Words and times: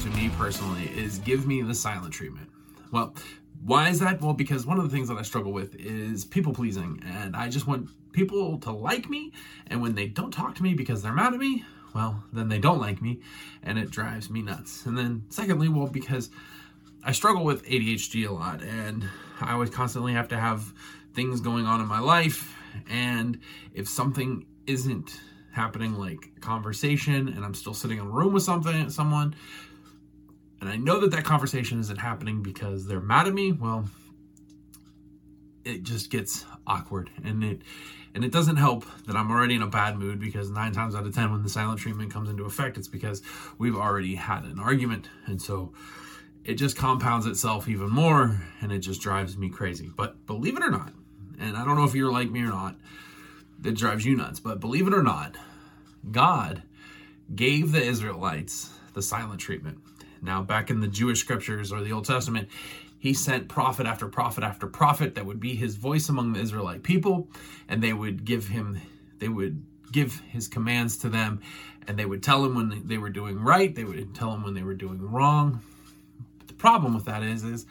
to 0.00 0.08
me 0.10 0.30
personally 0.38 0.88
is 0.96 1.18
give 1.18 1.46
me 1.46 1.60
the 1.60 1.74
silent 1.74 2.14
treatment. 2.14 2.48
Well, 2.92 3.14
why 3.64 3.88
is 3.88 3.98
that? 3.98 4.20
Well, 4.20 4.32
because 4.32 4.64
one 4.64 4.78
of 4.78 4.84
the 4.84 4.90
things 4.90 5.08
that 5.08 5.16
I 5.16 5.22
struggle 5.22 5.52
with 5.52 5.74
is 5.74 6.24
people 6.24 6.52
pleasing, 6.52 7.02
and 7.04 7.34
I 7.34 7.48
just 7.48 7.66
want 7.66 7.90
people 8.12 8.58
to 8.58 8.70
like 8.70 9.10
me, 9.10 9.32
and 9.66 9.82
when 9.82 9.96
they 9.96 10.06
don't 10.06 10.30
talk 10.30 10.54
to 10.56 10.62
me 10.62 10.74
because 10.74 11.02
they're 11.02 11.12
mad 11.12 11.34
at 11.34 11.40
me, 11.40 11.64
well, 11.94 12.22
then 12.32 12.48
they 12.48 12.60
don't 12.60 12.78
like 12.78 13.02
me, 13.02 13.20
and 13.64 13.76
it 13.76 13.90
drives 13.90 14.30
me 14.30 14.40
nuts. 14.40 14.86
And 14.86 14.96
then, 14.96 15.24
secondly, 15.30 15.68
well, 15.68 15.88
because 15.88 16.30
I 17.02 17.10
struggle 17.10 17.44
with 17.44 17.64
ADHD 17.64 18.28
a 18.28 18.32
lot, 18.32 18.62
and 18.62 19.04
I 19.40 19.52
always 19.52 19.70
constantly 19.70 20.12
have 20.12 20.28
to 20.28 20.38
have 20.38 20.72
things 21.14 21.40
going 21.40 21.66
on 21.66 21.80
in 21.80 21.88
my 21.88 22.00
life, 22.00 22.54
and 22.88 23.40
if 23.74 23.88
something 23.88 24.46
isn't 24.68 25.18
happening 25.50 25.94
like 25.94 26.40
conversation 26.40 27.28
and 27.28 27.44
I'm 27.44 27.54
still 27.54 27.74
sitting 27.74 27.98
in 27.98 28.06
a 28.06 28.08
room 28.08 28.32
with 28.32 28.44
something 28.44 28.90
someone 28.90 29.34
and 30.60 30.68
I 30.68 30.76
know 30.76 31.00
that 31.00 31.10
that 31.12 31.24
conversation 31.24 31.80
isn't 31.80 31.98
happening 31.98 32.42
because 32.42 32.86
they're 32.86 33.00
mad 33.00 33.26
at 33.26 33.34
me, 33.34 33.52
well 33.52 33.88
it 35.64 35.82
just 35.82 36.10
gets 36.10 36.46
awkward 36.66 37.10
and 37.24 37.44
it 37.44 37.62
and 38.14 38.24
it 38.24 38.32
doesn't 38.32 38.56
help 38.56 38.86
that 39.06 39.16
I'm 39.16 39.30
already 39.30 39.54
in 39.54 39.62
a 39.62 39.66
bad 39.66 39.98
mood 39.98 40.18
because 40.18 40.50
9 40.50 40.72
times 40.72 40.94
out 40.94 41.06
of 41.06 41.14
10 41.14 41.30
when 41.30 41.42
the 41.42 41.48
silent 41.50 41.78
treatment 41.78 42.10
comes 42.10 42.30
into 42.30 42.44
effect 42.44 42.78
it's 42.78 42.88
because 42.88 43.20
we've 43.58 43.76
already 43.76 44.14
had 44.14 44.44
an 44.44 44.58
argument 44.58 45.08
and 45.26 45.42
so 45.42 45.72
it 46.48 46.54
just 46.54 46.76
compounds 46.76 47.26
itself 47.26 47.68
even 47.68 47.90
more 47.90 48.40
and 48.62 48.72
it 48.72 48.78
just 48.78 49.02
drives 49.02 49.36
me 49.36 49.50
crazy. 49.50 49.90
But 49.94 50.24
believe 50.26 50.56
it 50.56 50.62
or 50.62 50.70
not, 50.70 50.94
and 51.38 51.56
I 51.56 51.64
don't 51.64 51.76
know 51.76 51.84
if 51.84 51.94
you're 51.94 52.10
like 52.10 52.30
me 52.30 52.40
or 52.40 52.46
not, 52.46 52.74
that 53.60 53.76
drives 53.76 54.06
you 54.06 54.16
nuts, 54.16 54.40
but 54.40 54.58
believe 54.58 54.86
it 54.86 54.94
or 54.94 55.02
not, 55.02 55.36
God 56.10 56.62
gave 57.34 57.72
the 57.72 57.82
Israelites 57.82 58.72
the 58.94 59.02
silent 59.02 59.40
treatment. 59.40 59.78
Now, 60.22 60.42
back 60.42 60.70
in 60.70 60.80
the 60.80 60.88
Jewish 60.88 61.20
scriptures 61.20 61.72
or 61.72 61.82
the 61.82 61.92
Old 61.92 62.04
Testament, 62.04 62.48
he 62.98 63.14
sent 63.14 63.48
prophet 63.48 63.86
after 63.86 64.08
prophet 64.08 64.42
after 64.42 64.66
prophet 64.66 65.14
that 65.14 65.24
would 65.24 65.40
be 65.40 65.54
his 65.54 65.76
voice 65.76 66.08
among 66.08 66.32
the 66.32 66.40
Israelite 66.40 66.82
people, 66.82 67.28
and 67.68 67.82
they 67.82 67.92
would 67.92 68.24
give 68.24 68.48
him, 68.48 68.80
they 69.18 69.28
would 69.28 69.64
give 69.92 70.20
his 70.28 70.48
commands 70.48 70.98
to 70.98 71.08
them, 71.08 71.40
and 71.86 71.98
they 71.98 72.04
would 72.04 72.22
tell 72.22 72.44
him 72.44 72.54
when 72.54 72.86
they 72.86 72.98
were 72.98 73.10
doing 73.10 73.38
right, 73.38 73.74
they 73.74 73.84
would 73.84 74.14
tell 74.14 74.32
him 74.32 74.42
when 74.42 74.54
they 74.54 74.62
were 74.62 74.74
doing 74.74 75.00
wrong. 75.00 75.60
But 76.38 76.48
the 76.48 76.54
problem 76.54 76.94
with 76.94 77.04
that 77.04 77.22
is, 77.22 77.44
is 77.44 77.66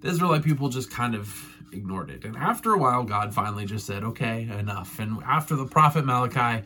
the 0.00 0.08
Israelite 0.08 0.44
people 0.44 0.68
just 0.68 0.90
kind 0.90 1.14
of 1.14 1.56
ignored 1.72 2.10
it. 2.10 2.24
And 2.24 2.36
after 2.36 2.72
a 2.72 2.78
while, 2.78 3.02
God 3.04 3.34
finally 3.34 3.66
just 3.66 3.86
said, 3.86 4.04
okay, 4.04 4.48
enough. 4.58 4.98
And 4.98 5.22
after 5.24 5.56
the 5.56 5.66
prophet 5.66 6.04
Malachi, 6.04 6.64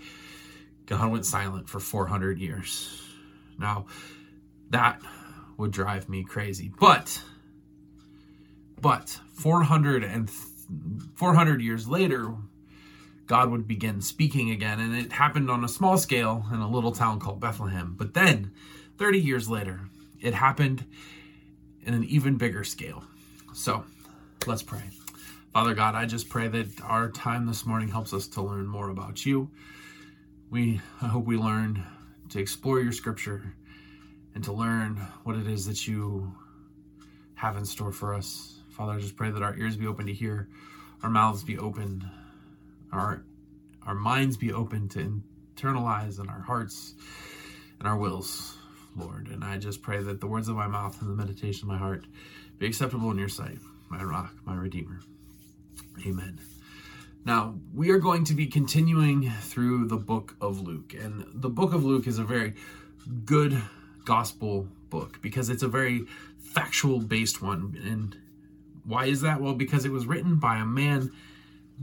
God 0.87 1.11
went 1.11 1.27
silent 1.27 1.69
for 1.69 1.81
400 1.81 2.39
years. 2.39 3.03
Now, 3.59 3.87
that 4.71 5.01
would 5.57 5.71
drive 5.71 6.09
me 6.09 6.25
crazy. 6.25 6.73
But, 6.79 7.23
but 8.81 9.19
400 9.35 10.05
and 10.05 10.31
400 11.15 11.61
years 11.61 11.89
later, 11.89 12.35
God 13.27 13.51
would 13.51 13.67
begin 13.67 14.01
speaking 14.01 14.51
again, 14.51 14.81
and 14.81 14.95
it 14.95 15.13
happened 15.13 15.51
on 15.51 15.65
a 15.65 15.69
small 15.69 15.97
scale 15.97 16.45
in 16.53 16.59
a 16.59 16.69
little 16.69 16.93
town 16.93 17.21
called 17.21 17.41
Bethlehem. 17.41 17.95
But 17.97 18.15
then, 18.15 18.53
30 18.99 19.21
years 19.21 19.49
later, 19.49 19.81
it 20.21 20.35
happened 20.35 20.85
in 21.85 21.95
an 21.95 22.05
even 22.05 22.37
bigger 22.37 22.65
scale. 22.65 23.05
So, 23.55 23.85
let's 24.47 24.63
pray. 24.63 24.83
Father 25.53 25.75
God, 25.75 25.95
I 25.95 26.07
just 26.07 26.29
pray 26.31 26.49
that 26.49 26.81
our 26.83 27.11
time 27.11 27.47
this 27.47 27.67
morning 27.67 27.89
helps 27.89 28.15
us 28.15 28.27
to 28.29 28.43
learn 28.43 28.67
more 28.67 28.89
about 28.89 29.27
you. 29.27 29.51
We 30.51 30.81
I 31.01 31.09
hope 31.09 31.27
we 31.27 31.37
learn 31.37 31.85
to 32.31 32.39
explore 32.39 32.81
your 32.81 32.93
scripture 32.93 33.55
and 34.35 34.45
to 34.45 34.53
learn 34.53 34.97
what 35.25 35.37
it 35.37 35.47
is 35.47 35.67
that 35.67 35.87
you 35.87 36.35
have 37.35 37.57
in 37.57 37.65
store 37.65 37.93
for 37.93 38.15
us. 38.15 38.59
Father, 38.71 38.93
I 38.93 38.99
just 38.99 39.17
pray 39.17 39.31
that 39.31 39.43
our 39.43 39.57
ears 39.57 39.77
be 39.77 39.87
open 39.87 40.07
to 40.07 40.13
hear, 40.13 40.49
our 41.03 41.11
mouths 41.11 41.43
be 41.45 41.59
open, 41.59 42.09
our 42.93 43.25
our 43.85 43.95
minds 43.95 44.37
be 44.37 44.53
open 44.53 44.89
to 44.91 45.21
internalize, 45.57 46.21
and 46.21 46.31
our 46.31 46.41
hearts 46.41 46.95
and 47.81 47.89
our 47.89 47.97
wills, 47.97 48.57
Lord. 48.97 49.29
And 49.29 49.43
I 49.43 49.59
just 49.59 49.83
pray 49.83 50.01
that 50.03 50.21
the 50.21 50.27
words 50.29 50.49
of 50.49 50.55
my 50.55 50.69
mouth 50.69 51.01
and 51.01 51.11
the 51.11 51.17
meditation 51.17 51.65
of 51.65 51.69
my 51.69 51.79
heart 51.79 52.07
be 52.59 52.67
acceptable 52.67 53.11
in 53.11 53.19
your 53.19 53.29
sight, 53.29 53.59
my 53.91 54.03
rock, 54.03 54.33
my 54.45 54.55
redeemer. 54.55 55.01
Amen. 56.07 56.39
Now, 57.25 57.57
we 57.75 57.91
are 57.91 57.99
going 57.99 58.25
to 58.25 58.35
be 58.35 58.47
continuing 58.47 59.31
through 59.31 59.87
the 59.87 59.97
book 59.97 60.37
of 60.41 60.61
Luke. 60.61 60.95
And 60.95 61.25
the 61.33 61.49
book 61.49 61.73
of 61.73 61.85
Luke 61.85 62.07
is 62.07 62.19
a 62.19 62.25
very 62.25 62.55
good 63.25 63.61
gospel 64.05 64.69
book 64.91 65.21
because 65.23 65.49
it's 65.49 65.63
a 65.63 65.69
very 65.69 66.07
factual 66.39 67.01
based 67.01 67.43
one. 67.43 67.79
And 67.85 68.17
why 68.85 69.07
is 69.07 69.21
that? 69.23 69.41
Well, 69.41 69.55
because 69.55 69.85
it 69.85 69.93
was 69.93 70.07
written 70.07 70.37
by 70.37 70.57
a 70.57 70.65
man 70.65 71.11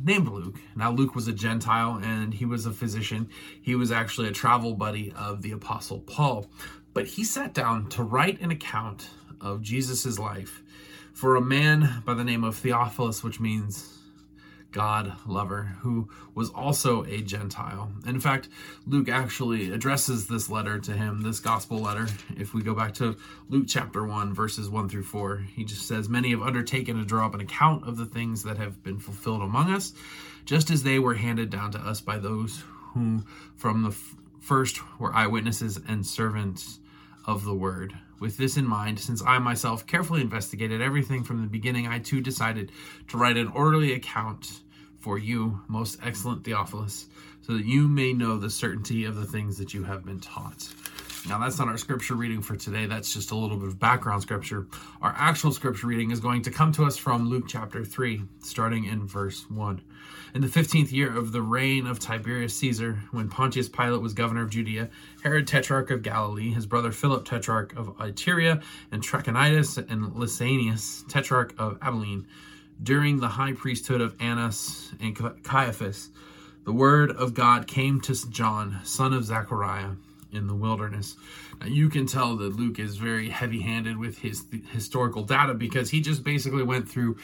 named 0.01 0.27
Luke. 0.27 0.57
Now, 0.75 0.91
Luke 0.91 1.15
was 1.15 1.27
a 1.27 1.33
Gentile 1.33 1.99
and 2.03 2.33
he 2.33 2.45
was 2.45 2.65
a 2.65 2.71
physician. 2.71 3.29
He 3.61 3.75
was 3.75 3.91
actually 3.91 4.27
a 4.27 4.33
travel 4.33 4.73
buddy 4.73 5.13
of 5.15 5.41
the 5.41 5.51
Apostle 5.51 5.99
Paul. 5.99 6.47
But 6.93 7.07
he 7.07 7.23
sat 7.23 7.53
down 7.53 7.89
to 7.89 8.03
write 8.03 8.41
an 8.41 8.51
account 8.51 9.09
of 9.41 9.61
Jesus' 9.61 10.19
life 10.19 10.63
for 11.13 11.35
a 11.35 11.41
man 11.41 12.01
by 12.05 12.13
the 12.13 12.23
name 12.23 12.43
of 12.43 12.55
Theophilus, 12.57 13.23
which 13.23 13.39
means 13.39 13.98
God 14.71 15.13
lover, 15.25 15.75
who 15.81 16.09
was 16.35 16.49
also 16.49 17.03
a 17.05 17.21
Gentile. 17.21 17.91
In 18.05 18.19
fact, 18.19 18.49
Luke 18.85 19.09
actually 19.09 19.71
addresses 19.71 20.27
this 20.27 20.49
letter 20.49 20.79
to 20.79 20.93
him, 20.93 21.21
this 21.21 21.39
gospel 21.39 21.79
letter. 21.79 22.07
If 22.37 22.53
we 22.53 22.61
go 22.61 22.75
back 22.75 22.93
to 22.95 23.17
Luke 23.49 23.65
chapter 23.67 24.05
1, 24.05 24.33
verses 24.33 24.69
1 24.69 24.89
through 24.89 25.03
4, 25.03 25.37
he 25.37 25.63
just 25.63 25.87
says, 25.87 26.07
Many 26.07 26.31
have 26.31 26.41
undertaken 26.41 26.97
to 26.97 27.05
draw 27.05 27.25
up 27.25 27.33
an 27.33 27.41
account 27.41 27.87
of 27.87 27.97
the 27.97 28.05
things 28.05 28.43
that 28.43 28.57
have 28.57 28.83
been 28.83 28.99
fulfilled 28.99 29.41
among 29.41 29.71
us, 29.71 29.93
just 30.45 30.69
as 30.69 30.83
they 30.83 30.99
were 30.99 31.15
handed 31.15 31.49
down 31.49 31.71
to 31.71 31.79
us 31.79 32.01
by 32.01 32.17
those 32.17 32.63
who 32.93 33.23
from 33.55 33.83
the 33.83 33.89
f- 33.89 34.15
first 34.39 34.81
were 34.99 35.13
eyewitnesses 35.13 35.79
and 35.87 36.05
servants 36.05 36.79
of 37.25 37.43
the 37.43 37.53
word. 37.53 37.93
With 38.19 38.37
this 38.37 38.57
in 38.57 38.67
mind, 38.67 38.99
since 38.99 39.23
I 39.25 39.39
myself 39.39 39.87
carefully 39.87 40.21
investigated 40.21 40.81
everything 40.81 41.23
from 41.23 41.41
the 41.41 41.47
beginning, 41.47 41.87
I 41.87 41.99
too 41.99 42.19
decided 42.19 42.71
to 43.07 43.17
write 43.17 43.37
an 43.37 43.47
orderly 43.47 43.93
account 43.93 44.61
for 44.99 45.17
you, 45.17 45.61
most 45.69 45.97
excellent 46.03 46.43
Theophilus, 46.43 47.07
so 47.41 47.53
that 47.53 47.65
you 47.65 47.87
may 47.87 48.11
know 48.11 48.37
the 48.37 48.49
certainty 48.49 49.05
of 49.05 49.15
the 49.15 49.25
things 49.25 49.57
that 49.57 49.73
you 49.73 49.83
have 49.83 50.05
been 50.05 50.19
taught. 50.19 50.67
Now, 51.27 51.37
that's 51.37 51.59
not 51.59 51.67
our 51.67 51.77
scripture 51.77 52.15
reading 52.15 52.41
for 52.41 52.55
today. 52.55 52.85
That's 52.85 53.13
just 53.13 53.31
a 53.31 53.35
little 53.35 53.57
bit 53.57 53.67
of 53.67 53.77
background 53.77 54.21
scripture. 54.21 54.67
Our 55.01 55.13
actual 55.17 55.51
scripture 55.51 55.87
reading 55.87 56.11
is 56.11 56.19
going 56.19 56.43
to 56.43 56.51
come 56.51 56.71
to 56.73 56.85
us 56.85 56.97
from 56.97 57.29
Luke 57.29 57.43
chapter 57.47 57.83
3, 57.83 58.23
starting 58.41 58.85
in 58.85 59.05
verse 59.05 59.45
1. 59.49 59.81
In 60.33 60.41
the 60.41 60.47
15th 60.47 60.91
year 60.91 61.15
of 61.15 61.33
the 61.33 61.41
reign 61.41 61.87
of 61.87 61.99
Tiberius 61.99 62.55
Caesar, 62.55 62.99
when 63.11 63.27
Pontius 63.27 63.67
Pilate 63.67 64.01
was 64.01 64.13
governor 64.13 64.43
of 64.43 64.49
Judea, 64.49 64.89
Herod 65.21 65.45
tetrarch 65.45 65.91
of 65.91 66.03
Galilee, 66.03 66.53
his 66.53 66.65
brother 66.65 66.91
Philip 66.91 67.25
tetrarch 67.25 67.75
of 67.75 67.97
Iturea, 67.97 68.63
and 68.91 69.03
Trachonitis 69.03 69.77
and 69.77 70.13
Lysanias 70.13 71.05
tetrarch 71.09 71.53
of 71.57 71.77
Abilene, 71.81 72.27
during 72.81 73.19
the 73.19 73.27
high 73.27 73.53
priesthood 73.53 73.99
of 73.99 74.15
Annas 74.21 74.93
and 75.01 75.15
Caiaphas, 75.43 76.11
the 76.63 76.71
word 76.73 77.11
of 77.11 77.33
God 77.33 77.67
came 77.67 77.99
to 78.01 78.29
John, 78.29 78.79
son 78.83 79.13
of 79.13 79.25
Zechariah 79.25 79.95
in 80.31 80.47
the 80.47 80.55
wilderness. 80.55 81.15
Now, 81.59 81.67
you 81.67 81.89
can 81.89 82.05
tell 82.05 82.35
that 82.37 82.55
Luke 82.55 82.79
is 82.79 82.97
very 82.97 83.29
heavy 83.29 83.61
handed 83.61 83.97
with 83.97 84.19
his 84.19 84.45
historical 84.71 85.23
data 85.23 85.53
because 85.53 85.89
he 85.89 86.01
just 86.01 86.23
basically 86.23 86.63
went 86.63 86.89
through 86.89 87.17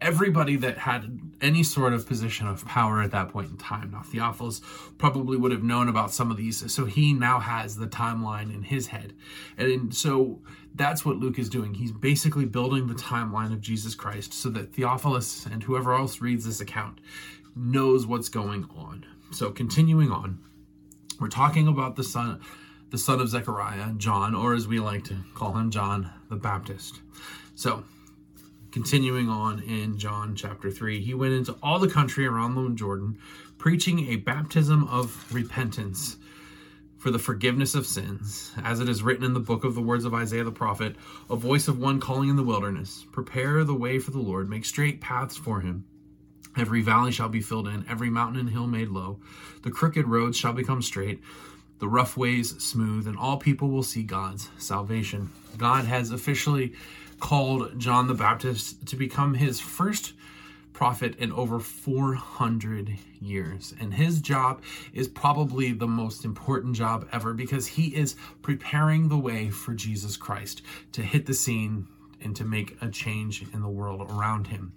everybody 0.00 0.56
that 0.56 0.78
had 0.78 1.18
any 1.40 1.62
sort 1.62 1.92
of 1.92 2.06
position 2.06 2.46
of 2.46 2.64
power 2.66 3.02
at 3.02 3.10
that 3.12 3.28
point 3.28 3.50
in 3.50 3.56
time. 3.56 3.90
Now, 3.92 4.02
Theophilus 4.02 4.60
probably 4.98 5.36
would 5.36 5.52
have 5.52 5.62
known 5.62 5.88
about 5.88 6.12
some 6.12 6.30
of 6.30 6.36
these, 6.36 6.70
so 6.72 6.84
he 6.84 7.12
now 7.12 7.40
has 7.40 7.76
the 7.76 7.86
timeline 7.86 8.54
in 8.54 8.62
his 8.62 8.88
head. 8.88 9.14
And 9.56 9.94
so 9.94 10.40
that's 10.74 11.04
what 11.04 11.16
Luke 11.16 11.38
is 11.38 11.48
doing. 11.48 11.74
He's 11.74 11.92
basically 11.92 12.44
building 12.44 12.86
the 12.86 12.94
timeline 12.94 13.52
of 13.52 13.60
Jesus 13.60 13.94
Christ 13.94 14.34
so 14.34 14.50
that 14.50 14.74
Theophilus 14.74 15.46
and 15.46 15.62
whoever 15.62 15.94
else 15.94 16.20
reads 16.20 16.44
this 16.44 16.60
account 16.60 17.00
knows 17.54 18.06
what's 18.06 18.28
going 18.28 18.68
on. 18.76 19.06
So, 19.32 19.50
continuing 19.50 20.12
on. 20.12 20.38
We're 21.18 21.28
talking 21.28 21.66
about 21.66 21.96
the 21.96 22.04
son, 22.04 22.40
the 22.90 22.98
son 22.98 23.20
of 23.20 23.30
Zechariah, 23.30 23.92
John, 23.96 24.34
or 24.34 24.54
as 24.54 24.68
we 24.68 24.80
like 24.80 25.04
to 25.04 25.16
call 25.34 25.56
him, 25.56 25.70
John 25.70 26.10
the 26.28 26.36
Baptist. 26.36 27.00
So, 27.54 27.84
continuing 28.70 29.30
on 29.30 29.62
in 29.62 29.96
John 29.96 30.34
chapter 30.36 30.70
3, 30.70 31.00
he 31.00 31.14
went 31.14 31.32
into 31.32 31.56
all 31.62 31.78
the 31.78 31.88
country 31.88 32.26
around 32.26 32.54
the 32.54 32.74
Jordan, 32.74 33.18
preaching 33.56 34.10
a 34.10 34.16
baptism 34.16 34.86
of 34.88 35.32
repentance 35.32 36.18
for 36.98 37.10
the 37.10 37.18
forgiveness 37.18 37.74
of 37.74 37.86
sins, 37.86 38.52
as 38.62 38.80
it 38.80 38.88
is 38.88 39.02
written 39.02 39.24
in 39.24 39.32
the 39.32 39.40
book 39.40 39.64
of 39.64 39.74
the 39.74 39.80
words 39.80 40.04
of 40.04 40.12
Isaiah 40.12 40.44
the 40.44 40.50
prophet, 40.50 40.96
a 41.30 41.36
voice 41.36 41.66
of 41.66 41.78
one 41.78 41.98
calling 41.98 42.28
in 42.28 42.36
the 42.36 42.42
wilderness, 42.42 43.06
prepare 43.10 43.64
the 43.64 43.74
way 43.74 43.98
for 43.98 44.10
the 44.10 44.18
Lord, 44.18 44.50
make 44.50 44.66
straight 44.66 45.00
paths 45.00 45.36
for 45.36 45.60
him. 45.60 45.86
Every 46.56 46.80
valley 46.80 47.12
shall 47.12 47.28
be 47.28 47.40
filled 47.40 47.68
in, 47.68 47.84
every 47.88 48.10
mountain 48.10 48.40
and 48.40 48.50
hill 48.50 48.66
made 48.66 48.88
low. 48.88 49.18
The 49.62 49.70
crooked 49.70 50.06
roads 50.06 50.36
shall 50.36 50.54
become 50.54 50.80
straight, 50.80 51.20
the 51.78 51.88
rough 51.88 52.16
ways 52.16 52.56
smooth, 52.62 53.06
and 53.06 53.18
all 53.18 53.36
people 53.36 53.68
will 53.68 53.82
see 53.82 54.02
God's 54.02 54.48
salvation. 54.58 55.30
God 55.58 55.84
has 55.84 56.10
officially 56.10 56.72
called 57.20 57.78
John 57.78 58.08
the 58.08 58.14
Baptist 58.14 58.86
to 58.86 58.96
become 58.96 59.34
his 59.34 59.60
first 59.60 60.14
prophet 60.72 61.16
in 61.16 61.32
over 61.32 61.58
400 61.58 62.98
years. 63.20 63.74
And 63.80 63.94
his 63.94 64.20
job 64.20 64.62
is 64.92 65.08
probably 65.08 65.72
the 65.72 65.86
most 65.86 66.24
important 66.24 66.76
job 66.76 67.08
ever 67.12 67.32
because 67.32 67.66
he 67.66 67.94
is 67.94 68.14
preparing 68.42 69.08
the 69.08 69.16
way 69.16 69.48
for 69.48 69.72
Jesus 69.72 70.18
Christ 70.18 70.60
to 70.92 71.02
hit 71.02 71.24
the 71.24 71.32
scene 71.32 71.88
and 72.22 72.36
to 72.36 72.44
make 72.44 72.76
a 72.82 72.90
change 72.90 73.42
in 73.54 73.62
the 73.62 73.68
world 73.68 74.10
around 74.10 74.48
him. 74.48 74.72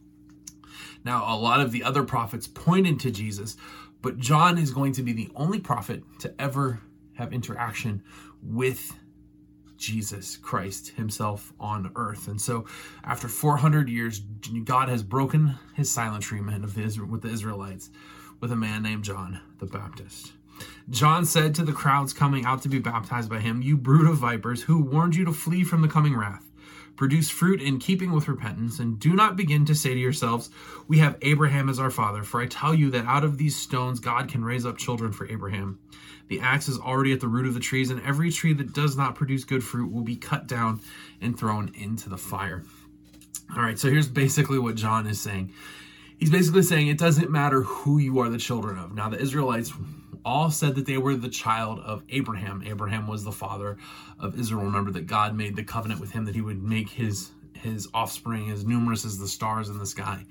Now, 1.03 1.23
a 1.33 1.37
lot 1.37 1.61
of 1.61 1.71
the 1.71 1.83
other 1.83 2.03
prophets 2.03 2.47
pointed 2.47 2.99
to 3.01 3.11
Jesus, 3.11 3.57
but 4.01 4.17
John 4.17 4.57
is 4.57 4.71
going 4.71 4.93
to 4.93 5.03
be 5.03 5.13
the 5.13 5.29
only 5.35 5.59
prophet 5.59 6.03
to 6.19 6.33
ever 6.39 6.81
have 7.15 7.33
interaction 7.33 8.03
with 8.41 8.93
Jesus 9.77 10.37
Christ 10.37 10.89
himself 10.89 11.53
on 11.59 11.91
earth. 11.95 12.27
And 12.27 12.39
so 12.39 12.65
after 13.03 13.27
400 13.27 13.89
years, 13.89 14.19
God 14.65 14.89
has 14.89 15.01
broken 15.01 15.55
his 15.73 15.89
silent 15.89 16.23
treatment 16.23 16.63
of 16.63 16.75
the, 16.75 17.05
with 17.09 17.21
the 17.21 17.29
Israelites 17.29 17.89
with 18.41 18.51
a 18.51 18.57
man 18.57 18.83
named 18.83 19.03
John 19.03 19.39
the 19.59 19.65
Baptist. 19.65 20.33
John 20.89 21.25
said 21.25 21.55
to 21.55 21.63
the 21.63 21.71
crowds 21.71 22.13
coming 22.13 22.45
out 22.45 22.61
to 22.63 22.69
be 22.69 22.79
baptized 22.79 23.29
by 23.29 23.39
him, 23.39 23.61
You 23.61 23.77
brood 23.77 24.09
of 24.09 24.17
vipers, 24.17 24.63
who 24.63 24.81
warned 24.81 25.15
you 25.15 25.23
to 25.25 25.31
flee 25.31 25.63
from 25.63 25.81
the 25.81 25.87
coming 25.87 26.15
wrath? 26.15 26.48
Produce 26.99 27.29
fruit 27.29 27.61
in 27.61 27.79
keeping 27.79 28.11
with 28.11 28.27
repentance, 28.27 28.79
and 28.79 28.99
do 28.99 29.15
not 29.15 29.37
begin 29.37 29.63
to 29.63 29.73
say 29.73 29.93
to 29.93 29.99
yourselves, 29.99 30.49
We 30.89 30.97
have 30.97 31.15
Abraham 31.21 31.69
as 31.69 31.79
our 31.79 31.89
father. 31.89 32.23
For 32.23 32.41
I 32.41 32.45
tell 32.45 32.75
you 32.75 32.91
that 32.91 33.05
out 33.05 33.23
of 33.23 33.37
these 33.37 33.55
stones 33.55 34.01
God 34.01 34.27
can 34.27 34.43
raise 34.43 34.65
up 34.65 34.77
children 34.77 35.13
for 35.13 35.25
Abraham. 35.29 35.79
The 36.27 36.41
axe 36.41 36.67
is 36.67 36.77
already 36.77 37.13
at 37.13 37.21
the 37.21 37.29
root 37.29 37.47
of 37.47 37.53
the 37.53 37.61
trees, 37.61 37.89
and 37.89 38.01
every 38.01 38.29
tree 38.31 38.51
that 38.51 38.73
does 38.73 38.97
not 38.97 39.15
produce 39.15 39.45
good 39.45 39.63
fruit 39.63 39.89
will 39.89 40.03
be 40.03 40.17
cut 40.17 40.45
down 40.45 40.81
and 41.21 41.39
thrown 41.39 41.71
into 41.73 42.09
the 42.09 42.17
fire. 42.17 42.65
All 43.55 43.63
right, 43.63 43.79
so 43.79 43.89
here's 43.89 44.09
basically 44.09 44.59
what 44.59 44.75
John 44.75 45.07
is 45.07 45.21
saying. 45.21 45.53
He's 46.17 46.31
basically 46.31 46.63
saying 46.63 46.89
it 46.89 46.97
doesn't 46.97 47.31
matter 47.31 47.61
who 47.61 47.97
you 47.99 48.19
are 48.19 48.29
the 48.29 48.37
children 48.37 48.77
of. 48.77 48.93
Now, 48.93 49.07
the 49.07 49.21
Israelites 49.21 49.71
all 50.25 50.51
said 50.51 50.75
that 50.75 50.85
they 50.85 50.97
were 50.97 51.15
the 51.15 51.29
child 51.29 51.79
of 51.79 52.03
Abraham. 52.09 52.63
Abraham 52.65 53.07
was 53.07 53.23
the 53.23 53.31
father 53.31 53.77
of 54.19 54.39
Israel. 54.39 54.63
Remember 54.63 54.91
that 54.91 55.07
God 55.07 55.35
made 55.35 55.55
the 55.55 55.63
covenant 55.63 55.99
with 55.99 56.11
him 56.11 56.25
that 56.25 56.35
he 56.35 56.41
would 56.41 56.61
make 56.63 56.89
his 56.89 57.31
his 57.53 57.87
offspring 57.93 58.49
as 58.51 58.65
numerous 58.65 59.03
as 59.03 59.17
the 59.17 59.27
stars 59.27 59.69
in 59.69 59.77
the 59.77 59.85
sky. 59.85 60.23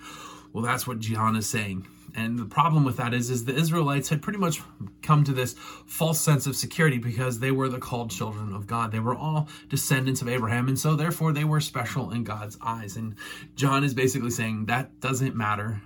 Well, 0.52 0.64
that's 0.64 0.86
what 0.86 0.98
John 0.98 1.36
is 1.36 1.46
saying. 1.46 1.86
And 2.14 2.38
the 2.38 2.46
problem 2.46 2.84
with 2.84 2.96
that 2.96 3.12
is, 3.12 3.28
is 3.28 3.44
the 3.44 3.54
Israelites 3.54 4.08
had 4.08 4.22
pretty 4.22 4.38
much 4.38 4.62
come 5.02 5.24
to 5.24 5.32
this 5.32 5.54
false 5.86 6.20
sense 6.20 6.46
of 6.46 6.56
security 6.56 6.96
because 6.96 7.38
they 7.38 7.50
were 7.50 7.68
the 7.68 7.78
called 7.78 8.10
children 8.10 8.54
of 8.54 8.66
God. 8.66 8.92
They 8.92 8.98
were 8.98 9.14
all 9.14 9.48
descendants 9.68 10.22
of 10.22 10.28
Abraham, 10.28 10.68
and 10.68 10.78
so 10.78 10.96
therefore 10.96 11.32
they 11.32 11.44
were 11.44 11.60
special 11.60 12.10
in 12.10 12.24
God's 12.24 12.56
eyes. 12.62 12.96
And 12.96 13.14
John 13.56 13.84
is 13.84 13.92
basically 13.92 14.30
saying 14.30 14.66
that 14.66 15.00
doesn't 15.00 15.36
matter 15.36 15.82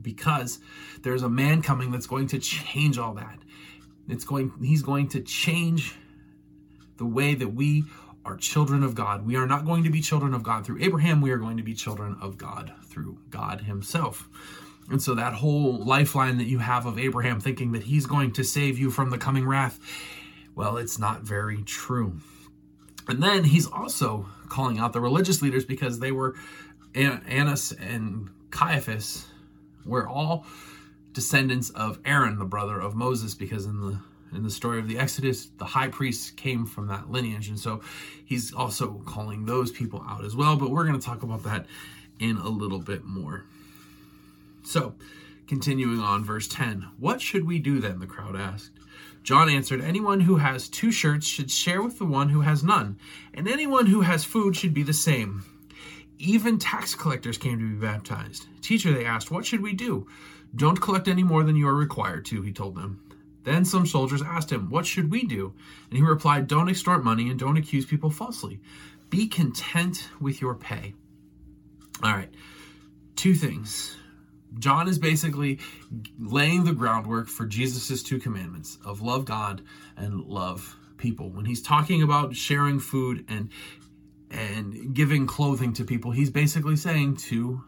because 0.00 0.58
there's 1.02 1.22
a 1.22 1.28
man 1.28 1.62
coming 1.62 1.90
that's 1.90 2.06
going 2.06 2.28
to 2.28 2.38
change 2.38 2.98
all 2.98 3.14
that. 3.14 3.38
It's 4.08 4.24
going 4.24 4.52
he's 4.62 4.82
going 4.82 5.08
to 5.10 5.20
change 5.20 5.96
the 6.96 7.06
way 7.06 7.34
that 7.34 7.48
we 7.48 7.84
are 8.24 8.36
children 8.36 8.82
of 8.82 8.94
God. 8.94 9.26
We 9.26 9.36
are 9.36 9.46
not 9.46 9.64
going 9.64 9.84
to 9.84 9.90
be 9.90 10.00
children 10.00 10.34
of 10.34 10.42
God 10.42 10.64
through 10.64 10.82
Abraham, 10.82 11.20
we 11.20 11.30
are 11.30 11.38
going 11.38 11.56
to 11.56 11.62
be 11.62 11.74
children 11.74 12.16
of 12.20 12.38
God 12.38 12.72
through 12.84 13.18
God 13.30 13.62
himself. 13.62 14.28
And 14.90 15.00
so 15.00 15.14
that 15.14 15.34
whole 15.34 15.84
lifeline 15.84 16.38
that 16.38 16.46
you 16.46 16.58
have 16.58 16.86
of 16.86 16.98
Abraham 16.98 17.40
thinking 17.40 17.72
that 17.72 17.84
he's 17.84 18.06
going 18.06 18.32
to 18.32 18.44
save 18.44 18.78
you 18.78 18.90
from 18.90 19.10
the 19.10 19.18
coming 19.18 19.46
wrath, 19.46 19.78
well, 20.54 20.76
it's 20.76 20.98
not 20.98 21.22
very 21.22 21.62
true. 21.62 22.18
And 23.08 23.22
then 23.22 23.44
he's 23.44 23.66
also 23.66 24.26
calling 24.48 24.78
out 24.78 24.92
the 24.92 25.00
religious 25.00 25.42
leaders 25.42 25.64
because 25.64 25.98
they 25.98 26.12
were 26.12 26.36
Annas 26.94 27.72
and 27.72 28.28
Caiaphas 28.50 29.26
we're 29.84 30.08
all 30.08 30.46
descendants 31.12 31.70
of 31.70 31.98
Aaron, 32.04 32.38
the 32.38 32.44
brother 32.44 32.80
of 32.80 32.94
Moses, 32.94 33.34
because 33.34 33.66
in 33.66 33.80
the 33.80 33.98
in 34.34 34.42
the 34.42 34.50
story 34.50 34.78
of 34.78 34.88
the 34.88 34.98
Exodus, 34.98 35.50
the 35.58 35.64
high 35.64 35.88
priest 35.88 36.36
came 36.36 36.64
from 36.64 36.86
that 36.86 37.10
lineage. 37.10 37.48
And 37.48 37.58
so 37.58 37.82
he's 38.24 38.52
also 38.54 39.02
calling 39.04 39.44
those 39.44 39.70
people 39.70 40.02
out 40.08 40.24
as 40.24 40.34
well. 40.34 40.56
But 40.56 40.70
we're 40.70 40.86
going 40.86 40.98
to 40.98 41.04
talk 41.04 41.22
about 41.22 41.42
that 41.44 41.66
in 42.18 42.38
a 42.38 42.48
little 42.48 42.78
bit 42.78 43.04
more. 43.04 43.44
So, 44.64 44.94
continuing 45.46 46.00
on, 46.00 46.24
verse 46.24 46.48
10 46.48 46.88
What 46.98 47.20
should 47.20 47.46
we 47.46 47.58
do 47.58 47.80
then? 47.80 47.98
The 47.98 48.06
crowd 48.06 48.36
asked. 48.36 48.70
John 49.22 49.48
answered, 49.48 49.80
Anyone 49.80 50.20
who 50.20 50.36
has 50.36 50.68
two 50.68 50.90
shirts 50.90 51.26
should 51.26 51.50
share 51.50 51.82
with 51.82 51.98
the 51.98 52.04
one 52.04 52.28
who 52.28 52.40
has 52.40 52.64
none, 52.64 52.98
and 53.34 53.46
anyone 53.46 53.86
who 53.86 54.00
has 54.00 54.24
food 54.24 54.56
should 54.56 54.74
be 54.74 54.82
the 54.82 54.92
same. 54.92 55.44
Even 56.24 56.56
tax 56.56 56.94
collectors 56.94 57.36
came 57.36 57.58
to 57.58 57.68
be 57.68 57.84
baptized. 57.84 58.46
Teacher, 58.62 58.92
they 58.92 59.04
asked, 59.04 59.32
what 59.32 59.44
should 59.44 59.60
we 59.60 59.72
do? 59.72 60.06
Don't 60.54 60.80
collect 60.80 61.08
any 61.08 61.24
more 61.24 61.42
than 61.42 61.56
you 61.56 61.66
are 61.66 61.74
required 61.74 62.24
to, 62.26 62.42
he 62.42 62.52
told 62.52 62.76
them. 62.76 63.02
Then 63.42 63.64
some 63.64 63.86
soldiers 63.86 64.22
asked 64.22 64.52
him, 64.52 64.70
What 64.70 64.86
should 64.86 65.10
we 65.10 65.24
do? 65.24 65.52
And 65.90 65.98
he 65.98 66.04
replied, 66.04 66.46
Don't 66.46 66.68
extort 66.68 67.02
money 67.02 67.28
and 67.28 67.40
don't 67.40 67.56
accuse 67.56 67.84
people 67.84 68.08
falsely. 68.08 68.60
Be 69.10 69.26
content 69.26 70.08
with 70.20 70.40
your 70.40 70.54
pay. 70.54 70.94
All 72.04 72.12
right, 72.12 72.32
two 73.16 73.34
things. 73.34 73.96
John 74.60 74.86
is 74.86 75.00
basically 75.00 75.58
laying 76.20 76.62
the 76.62 76.72
groundwork 76.72 77.26
for 77.26 77.46
Jesus' 77.46 78.00
two 78.04 78.20
commandments 78.20 78.78
of 78.84 79.02
love 79.02 79.24
God 79.24 79.62
and 79.96 80.20
love 80.20 80.76
people. 80.98 81.30
When 81.30 81.46
he's 81.46 81.62
talking 81.62 82.00
about 82.00 82.36
sharing 82.36 82.78
food 82.78 83.24
and 83.28 83.50
and 84.32 84.94
giving 84.94 85.26
clothing 85.26 85.72
to 85.74 85.84
people, 85.84 86.10
he's 86.10 86.30
basically 86.30 86.76
saying 86.76 87.16
to 87.16 87.62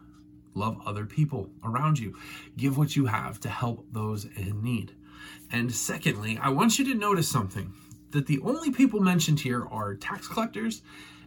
love 0.53 0.81
other 0.85 1.05
people 1.05 1.49
around 1.63 1.99
you. 1.99 2.15
Give 2.57 2.77
what 2.77 2.95
you 2.95 3.05
have 3.05 3.39
to 3.41 3.49
help 3.49 3.85
those 3.91 4.25
in 4.25 4.63
need. 4.63 4.93
And 5.51 5.71
secondly, 5.71 6.39
I 6.41 6.49
want 6.49 6.79
you 6.79 6.85
to 6.85 6.95
notice 6.95 7.29
something 7.29 7.73
that 8.11 8.27
the 8.27 8.39
only 8.41 8.71
people 8.71 8.99
mentioned 8.99 9.41
here 9.41 9.65
are 9.67 9.95
tax 9.95 10.27
collectors 10.27 10.81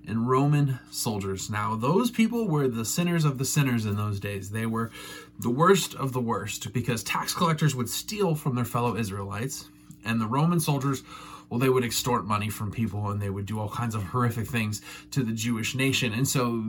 and 0.06 0.28
Roman 0.28 0.78
soldiers. 0.90 1.50
Now, 1.50 1.76
those 1.76 2.10
people 2.10 2.48
were 2.48 2.66
the 2.66 2.84
sinners 2.84 3.24
of 3.24 3.36
the 3.36 3.44
sinners 3.44 3.84
in 3.84 3.96
those 3.96 4.18
days. 4.18 4.50
They 4.50 4.66
were 4.66 4.90
the 5.38 5.50
worst 5.50 5.94
of 5.94 6.12
the 6.12 6.20
worst 6.20 6.72
because 6.72 7.04
tax 7.04 7.34
collectors 7.34 7.74
would 7.74 7.90
steal 7.90 8.34
from 8.34 8.54
their 8.54 8.64
fellow 8.64 8.96
Israelites, 8.96 9.68
and 10.04 10.20
the 10.20 10.26
Roman 10.26 10.60
soldiers 10.60 11.02
well, 11.48 11.58
they 11.58 11.68
would 11.68 11.84
extort 11.84 12.26
money 12.26 12.50
from 12.50 12.70
people 12.70 13.10
and 13.10 13.20
they 13.20 13.30
would 13.30 13.46
do 13.46 13.58
all 13.58 13.68
kinds 13.68 13.94
of 13.94 14.02
horrific 14.02 14.46
things 14.46 14.82
to 15.10 15.22
the 15.22 15.32
Jewish 15.32 15.74
nation. 15.74 16.12
And 16.12 16.28
so 16.28 16.64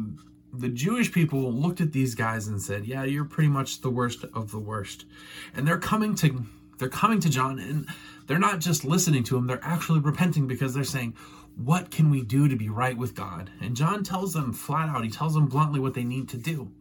the 0.53 0.69
Jewish 0.69 1.11
people 1.11 1.51
looked 1.51 1.81
at 1.81 1.91
these 1.91 2.15
guys 2.15 2.47
and 2.47 2.61
said, 2.61 2.85
"Yeah, 2.85 3.03
you're 3.03 3.25
pretty 3.25 3.49
much 3.49 3.81
the 3.81 3.89
worst 3.89 4.23
of 4.33 4.51
the 4.51 4.59
worst." 4.59 5.05
And 5.53 5.67
they're 5.67 5.77
coming 5.77 6.15
to 6.15 6.45
they're 6.77 6.89
coming 6.89 7.19
to 7.19 7.29
John 7.29 7.59
and 7.59 7.87
they're 8.27 8.39
not 8.39 8.59
just 8.59 8.85
listening 8.85 9.23
to 9.25 9.37
him, 9.37 9.47
they're 9.47 9.63
actually 9.63 9.99
repenting 9.99 10.47
because 10.47 10.73
they're 10.73 10.83
saying, 10.83 11.13
"What 11.55 11.91
can 11.91 12.09
we 12.09 12.23
do 12.23 12.47
to 12.47 12.55
be 12.55 12.69
right 12.69 12.97
with 12.97 13.15
God?" 13.15 13.51
And 13.59 13.75
John 13.75 14.03
tells 14.03 14.33
them 14.33 14.53
flat 14.53 14.89
out, 14.89 15.03
he 15.03 15.09
tells 15.09 15.33
them 15.33 15.47
bluntly 15.47 15.79
what 15.79 15.93
they 15.93 16.05
need 16.05 16.29
to 16.29 16.37
do. 16.37 16.71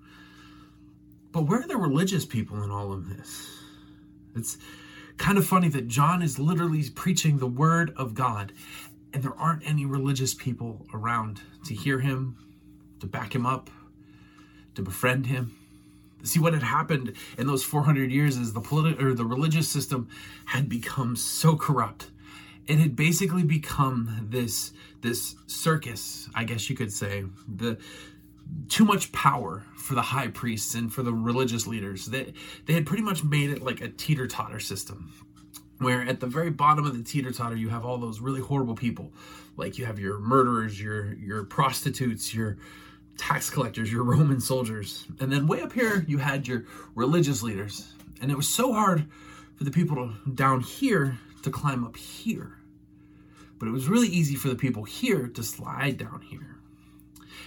But 1.32 1.42
where 1.42 1.60
are 1.60 1.66
the 1.66 1.76
religious 1.76 2.24
people 2.24 2.62
in 2.62 2.70
all 2.70 2.92
of 2.92 3.08
this? 3.08 3.50
It's 4.34 4.56
kind 5.18 5.36
of 5.36 5.46
funny 5.46 5.68
that 5.68 5.88
John 5.88 6.22
is 6.22 6.38
literally 6.38 6.88
preaching 6.90 7.38
the 7.38 7.46
word 7.46 7.92
of 7.96 8.14
God 8.14 8.52
and 9.12 9.22
there 9.22 9.34
aren't 9.38 9.66
any 9.66 9.84
religious 9.84 10.34
people 10.34 10.86
around 10.92 11.40
to 11.64 11.74
hear 11.74 12.00
him, 12.00 12.36
to 13.00 13.06
back 13.06 13.34
him 13.34 13.46
up, 13.46 13.70
to 14.74 14.82
befriend 14.82 15.26
him. 15.26 15.56
See 16.22 16.40
what 16.40 16.52
had 16.52 16.62
happened 16.62 17.14
in 17.36 17.46
those 17.46 17.64
400 17.64 18.10
years 18.10 18.36
is 18.36 18.52
the 18.52 18.60
political 18.60 19.06
or 19.06 19.14
the 19.14 19.24
religious 19.24 19.68
system 19.68 20.08
had 20.46 20.68
become 20.68 21.16
so 21.16 21.56
corrupt. 21.56 22.10
It 22.66 22.78
had 22.78 22.96
basically 22.96 23.44
become 23.44 24.26
this 24.30 24.72
this 25.00 25.36
circus, 25.46 26.28
I 26.34 26.44
guess 26.44 26.68
you 26.68 26.76
could 26.76 26.92
say. 26.92 27.24
The 27.48 27.78
too 28.68 28.84
much 28.84 29.12
power 29.12 29.64
for 29.76 29.94
the 29.94 30.02
high 30.02 30.28
priests 30.28 30.74
and 30.74 30.92
for 30.92 31.02
the 31.02 31.12
religious 31.12 31.66
leaders. 31.66 32.06
They 32.06 32.32
they 32.66 32.74
had 32.74 32.86
pretty 32.86 33.02
much 33.02 33.24
made 33.24 33.50
it 33.50 33.62
like 33.62 33.80
a 33.80 33.88
teeter 33.88 34.26
totter 34.26 34.60
system, 34.60 35.12
where 35.78 36.02
at 36.02 36.20
the 36.20 36.26
very 36.26 36.50
bottom 36.50 36.84
of 36.86 36.96
the 36.96 37.02
teeter 37.02 37.32
totter 37.32 37.56
you 37.56 37.68
have 37.68 37.84
all 37.84 37.98
those 37.98 38.20
really 38.20 38.40
horrible 38.40 38.74
people, 38.74 39.12
like 39.56 39.78
you 39.78 39.86
have 39.86 39.98
your 39.98 40.18
murderers, 40.18 40.80
your 40.80 41.14
your 41.14 41.44
prostitutes, 41.44 42.34
your 42.34 42.58
tax 43.16 43.50
collectors, 43.50 43.90
your 43.90 44.04
Roman 44.04 44.40
soldiers, 44.40 45.06
and 45.20 45.32
then 45.32 45.46
way 45.46 45.60
up 45.60 45.72
here 45.72 46.04
you 46.06 46.18
had 46.18 46.46
your 46.46 46.64
religious 46.94 47.42
leaders, 47.42 47.92
and 48.20 48.30
it 48.30 48.36
was 48.36 48.48
so 48.48 48.72
hard 48.72 49.06
for 49.56 49.64
the 49.64 49.70
people 49.70 49.96
to, 49.96 50.30
down 50.30 50.60
here 50.60 51.18
to 51.42 51.50
climb 51.50 51.84
up 51.84 51.96
here, 51.96 52.58
but 53.58 53.66
it 53.66 53.72
was 53.72 53.88
really 53.88 54.08
easy 54.08 54.36
for 54.36 54.48
the 54.48 54.54
people 54.54 54.84
here 54.84 55.26
to 55.26 55.42
slide 55.42 55.96
down 55.96 56.20
here. 56.20 56.57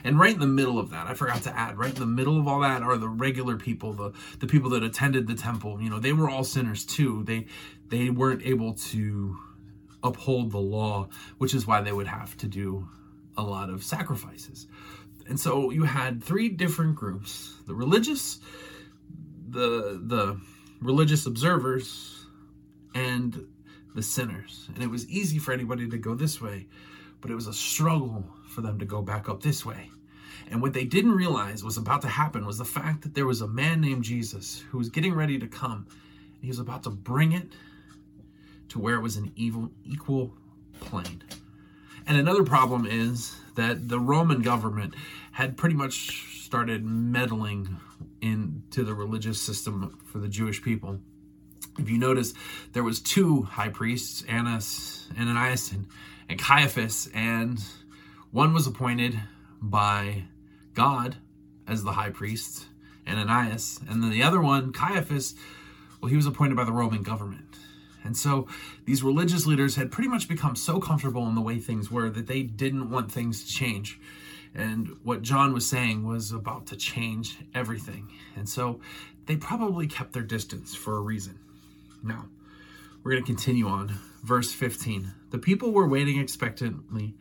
And 0.03 0.20
right 0.20 0.34
in 0.34 0.39
the 0.39 0.48
middle 0.48 0.79
of 0.79 0.89
that, 0.91 1.08
I 1.08 1.13
forgot 1.13 1.43
to 1.43 1.58
add, 1.58 1.77
right 1.77 1.93
in 1.93 2.00
the 2.00 2.05
middle 2.05 2.39
of 2.39 2.48
all 2.48 2.62
that 2.62 2.81
are 2.81 2.98
the 2.98 3.10
regular 3.10 3.58
people, 3.58 3.93
the 3.93 4.13
the 4.39 4.48
people 4.48 4.70
that 4.72 4.84
attended 4.84 5.27
the 5.27 5.36
temple. 5.36 5.81
You 5.81 5.89
know, 5.89 6.00
they 6.00 6.13
were 6.13 6.29
all 6.29 6.43
sinners 6.43 6.86
too. 6.86 7.24
They 7.24 7.48
they 7.89 8.10
weren't 8.10 8.43
able 8.43 8.74
to 8.74 9.38
uphold 10.03 10.51
the 10.51 10.60
law, 10.60 11.10
which 11.38 11.53
is 11.53 11.67
why 11.67 11.81
they 11.81 11.91
would 11.91 12.08
have 12.08 12.36
to 12.38 12.48
do 12.48 12.88
a 13.38 13.43
lot 13.43 13.70
of 13.70 13.84
sacrifices. 13.84 14.67
And 15.27 15.39
so 15.39 15.72
you 15.72 15.84
had 15.84 16.24
three 16.24 16.50
different 16.50 16.96
groups 16.96 17.55
the 17.67 17.74
religious, 17.74 18.39
the, 19.50 20.01
the 20.03 20.39
religious 20.81 21.25
observers, 21.25 22.25
and 22.96 23.48
the 23.96 24.03
sinners. 24.03 24.67
And 24.74 24.84
it 24.84 24.89
was 24.89 25.08
easy 25.10 25.38
for 25.39 25.53
anybody 25.53 25.88
to 25.89 25.98
go 25.98 26.15
this 26.15 26.41
way, 26.41 26.67
but 27.21 27.31
it 27.31 27.35
was 27.35 27.47
a 27.47 27.53
struggle 27.53 28.25
for 28.47 28.61
them 28.61 28.79
to 28.79 28.85
go 28.85 29.01
back 29.01 29.29
up 29.29 29.41
this 29.41 29.65
way. 29.65 29.89
And 30.49 30.61
what 30.61 30.73
they 30.73 30.83
didn't 30.83 31.13
realize 31.13 31.63
was 31.63 31.77
about 31.77 32.01
to 32.01 32.09
happen 32.09 32.45
was 32.45 32.57
the 32.57 32.65
fact 32.65 33.03
that 33.03 33.15
there 33.15 33.25
was 33.25 33.41
a 33.41 33.47
man 33.47 33.79
named 33.79 34.03
Jesus 34.03 34.63
who 34.69 34.77
was 34.77 34.89
getting 34.89 35.13
ready 35.13 35.39
to 35.39 35.47
come. 35.47 35.87
And 35.87 36.41
he 36.41 36.47
was 36.47 36.59
about 36.59 36.83
to 36.83 36.89
bring 36.89 37.31
it 37.31 37.47
to 38.69 38.79
where 38.79 38.95
it 38.95 39.01
was 39.01 39.15
an 39.15 39.31
evil 39.35 39.69
equal 39.85 40.33
plane. 40.81 41.23
And 42.07 42.17
another 42.17 42.43
problem 42.43 42.85
is 42.85 43.35
that 43.55 43.87
the 43.87 43.99
Roman 43.99 44.41
government 44.41 44.95
had 45.31 45.55
pretty 45.55 45.75
much 45.75 46.43
started 46.43 46.83
meddling 46.83 47.77
into 48.21 48.83
the 48.83 48.93
religious 48.93 49.39
system 49.39 49.97
for 50.05 50.19
the 50.19 50.27
Jewish 50.27 50.61
people. 50.61 50.99
If 51.79 51.89
you 51.89 51.97
notice, 51.97 52.33
there 52.73 52.83
was 52.83 52.99
two 52.99 53.43
high 53.43 53.69
priests, 53.69 54.23
Annas, 54.27 55.07
and 55.17 55.29
Ananias, 55.29 55.71
and, 55.71 55.87
and 56.31 56.39
Caiaphas, 56.39 57.09
and 57.13 57.61
one 58.31 58.53
was 58.53 58.65
appointed 58.65 59.19
by 59.61 60.23
God 60.73 61.17
as 61.67 61.83
the 61.83 61.91
high 61.91 62.09
priest, 62.09 62.67
Ananias, 63.05 63.81
and 63.89 64.01
then 64.01 64.11
the 64.11 64.23
other 64.23 64.39
one, 64.39 64.71
Caiaphas, 64.71 65.35
well, 66.00 66.09
he 66.09 66.15
was 66.15 66.25
appointed 66.25 66.55
by 66.55 66.63
the 66.63 66.71
Roman 66.71 67.03
government. 67.03 67.57
And 68.05 68.15
so 68.15 68.47
these 68.85 69.03
religious 69.03 69.45
leaders 69.45 69.75
had 69.75 69.91
pretty 69.91 70.07
much 70.07 70.29
become 70.29 70.55
so 70.55 70.79
comfortable 70.79 71.27
in 71.27 71.35
the 71.35 71.41
way 71.41 71.59
things 71.59 71.91
were 71.91 72.09
that 72.09 72.27
they 72.27 72.43
didn't 72.43 72.89
want 72.89 73.11
things 73.11 73.43
to 73.43 73.51
change. 73.51 74.00
And 74.55 74.95
what 75.03 75.23
John 75.23 75.51
was 75.51 75.67
saying 75.67 76.07
was 76.07 76.31
about 76.31 76.65
to 76.67 76.77
change 76.77 77.39
everything. 77.53 78.09
And 78.38 78.47
so 78.47 78.79
they 79.25 79.35
probably 79.35 79.85
kept 79.85 80.13
their 80.13 80.23
distance 80.23 80.73
for 80.73 80.95
a 80.95 81.01
reason. 81.01 81.39
Now, 82.01 82.27
we're 83.03 83.12
going 83.12 83.24
to 83.24 83.27
continue 83.27 83.67
on. 83.67 84.00
Verse 84.24 84.53
15. 84.53 85.12
The 85.31 85.39
people 85.39 85.72
were 85.72 85.88
waiting 85.88 86.20
expectantly 86.20 87.15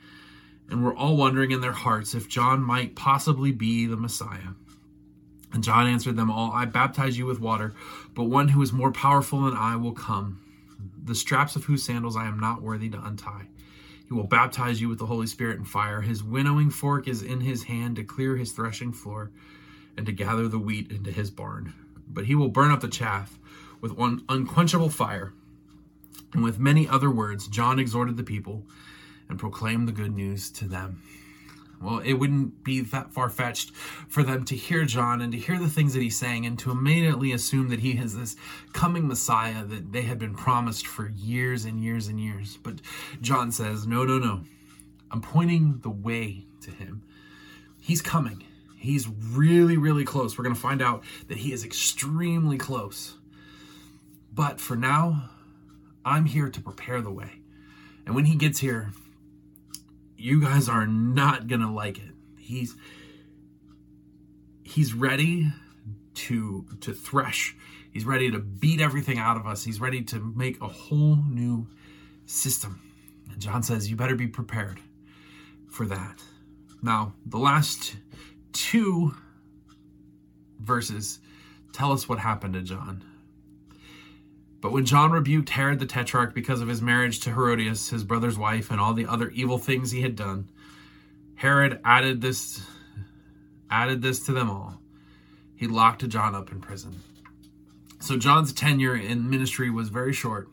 and 0.68 0.84
were 0.84 0.94
all 0.94 1.16
wondering 1.16 1.50
in 1.50 1.60
their 1.60 1.72
hearts 1.72 2.14
if 2.14 2.28
John 2.28 2.62
might 2.62 2.94
possibly 2.94 3.52
be 3.52 3.86
the 3.86 3.96
Messiah. 3.96 4.54
And 5.52 5.64
John 5.64 5.86
answered 5.86 6.16
them 6.16 6.30
all, 6.30 6.52
I 6.52 6.64
baptize 6.64 7.18
you 7.18 7.26
with 7.26 7.40
water, 7.40 7.74
but 8.14 8.24
one 8.24 8.48
who 8.48 8.62
is 8.62 8.72
more 8.72 8.92
powerful 8.92 9.42
than 9.42 9.56
I 9.56 9.76
will 9.76 9.92
come, 9.92 10.40
the 11.02 11.14
straps 11.14 11.56
of 11.56 11.64
whose 11.64 11.82
sandals 11.82 12.16
I 12.16 12.26
am 12.26 12.38
not 12.38 12.62
worthy 12.62 12.88
to 12.90 13.04
untie. 13.04 13.48
He 14.06 14.14
will 14.14 14.26
baptize 14.26 14.80
you 14.80 14.88
with 14.88 14.98
the 14.98 15.06
Holy 15.06 15.26
Spirit 15.26 15.58
and 15.58 15.66
fire. 15.66 16.02
His 16.02 16.22
winnowing 16.22 16.70
fork 16.70 17.08
is 17.08 17.22
in 17.22 17.40
his 17.40 17.64
hand 17.64 17.96
to 17.96 18.04
clear 18.04 18.36
his 18.36 18.52
threshing 18.52 18.92
floor 18.92 19.30
and 19.96 20.06
to 20.06 20.12
gather 20.12 20.46
the 20.46 20.58
wheat 20.58 20.90
into 20.90 21.10
his 21.10 21.30
barn. 21.30 21.74
But 22.08 22.26
he 22.26 22.34
will 22.34 22.48
burn 22.48 22.70
up 22.70 22.80
the 22.80 22.88
chaff 22.88 23.38
with 23.80 23.92
one 23.92 24.24
unquenchable 24.28 24.90
fire. 24.90 25.32
And 26.32 26.42
with 26.44 26.58
many 26.58 26.88
other 26.88 27.10
words, 27.10 27.48
John 27.48 27.78
exhorted 27.78 28.16
the 28.16 28.22
people 28.22 28.66
and 29.28 29.38
proclaimed 29.38 29.88
the 29.88 29.92
good 29.92 30.14
news 30.14 30.50
to 30.52 30.66
them. 30.66 31.02
Well, 31.82 32.00
it 32.00 32.14
wouldn't 32.14 32.62
be 32.62 32.82
that 32.82 33.12
far 33.12 33.30
fetched 33.30 33.74
for 33.74 34.22
them 34.22 34.44
to 34.46 34.56
hear 34.56 34.84
John 34.84 35.22
and 35.22 35.32
to 35.32 35.38
hear 35.38 35.58
the 35.58 35.68
things 35.68 35.94
that 35.94 36.02
he's 36.02 36.18
saying 36.18 36.44
and 36.44 36.58
to 36.58 36.70
immediately 36.70 37.32
assume 37.32 37.70
that 37.70 37.80
he 37.80 37.92
is 37.92 38.16
this 38.16 38.36
coming 38.74 39.08
Messiah 39.08 39.64
that 39.64 39.90
they 39.90 40.02
had 40.02 40.18
been 40.18 40.34
promised 40.34 40.86
for 40.86 41.08
years 41.08 41.64
and 41.64 41.82
years 41.82 42.08
and 42.08 42.20
years. 42.20 42.58
But 42.62 42.82
John 43.22 43.50
says, 43.50 43.86
No, 43.86 44.04
no, 44.04 44.18
no. 44.18 44.42
I'm 45.10 45.22
pointing 45.22 45.78
the 45.82 45.90
way 45.90 46.44
to 46.60 46.70
him. 46.70 47.02
He's 47.80 48.02
coming. 48.02 48.44
He's 48.76 49.08
really, 49.08 49.78
really 49.78 50.04
close. 50.04 50.36
We're 50.36 50.44
going 50.44 50.54
to 50.54 50.60
find 50.60 50.82
out 50.82 51.02
that 51.28 51.38
he 51.38 51.52
is 51.52 51.64
extremely 51.64 52.58
close. 52.58 53.16
But 54.32 54.60
for 54.60 54.76
now, 54.76 55.30
I'm 56.04 56.26
here 56.26 56.48
to 56.48 56.60
prepare 56.60 57.00
the 57.00 57.10
way. 57.10 57.40
And 58.06 58.14
when 58.14 58.24
he 58.24 58.36
gets 58.36 58.58
here, 58.58 58.92
you 60.16 60.42
guys 60.42 60.68
are 60.68 60.86
not 60.86 61.46
gonna 61.46 61.72
like 61.72 61.98
it. 61.98 62.14
He's 62.38 62.74
he's 64.62 64.94
ready 64.94 65.52
to 66.14 66.66
to 66.80 66.92
thresh. 66.92 67.56
He's 67.90 68.04
ready 68.04 68.30
to 68.30 68.38
beat 68.38 68.80
everything 68.80 69.18
out 69.18 69.36
of 69.36 69.46
us. 69.46 69.64
He's 69.64 69.80
ready 69.80 70.02
to 70.02 70.20
make 70.36 70.60
a 70.60 70.68
whole 70.68 71.16
new 71.28 71.66
system. 72.24 72.80
And 73.30 73.40
John 73.40 73.62
says, 73.62 73.90
you 73.90 73.96
better 73.96 74.14
be 74.14 74.28
prepared 74.28 74.80
for 75.68 75.86
that. 75.86 76.22
Now, 76.82 77.14
the 77.26 77.38
last 77.38 77.96
two 78.52 79.14
verses 80.60 81.18
tell 81.72 81.92
us 81.92 82.08
what 82.08 82.20
happened 82.20 82.54
to 82.54 82.62
John. 82.62 83.04
But 84.60 84.72
when 84.72 84.84
John 84.84 85.10
rebuked 85.10 85.50
Herod 85.50 85.78
the 85.78 85.86
Tetrarch 85.86 86.34
because 86.34 86.60
of 86.60 86.68
his 86.68 86.82
marriage 86.82 87.20
to 87.20 87.30
Herodias, 87.30 87.90
his 87.90 88.04
brother's 88.04 88.38
wife, 88.38 88.70
and 88.70 88.80
all 88.80 88.92
the 88.92 89.06
other 89.06 89.30
evil 89.30 89.58
things 89.58 89.90
he 89.90 90.02
had 90.02 90.16
done, 90.16 90.50
Herod 91.36 91.80
added 91.84 92.20
this 92.20 92.62
added 93.70 94.02
this 94.02 94.20
to 94.26 94.32
them 94.32 94.50
all. 94.50 94.80
He 95.54 95.66
locked 95.66 96.06
John 96.08 96.34
up 96.34 96.50
in 96.50 96.60
prison. 96.60 97.00
So 98.00 98.16
John's 98.16 98.52
tenure 98.52 98.96
in 98.96 99.30
ministry 99.30 99.70
was 99.70 99.90
very 99.90 100.12
short, 100.12 100.48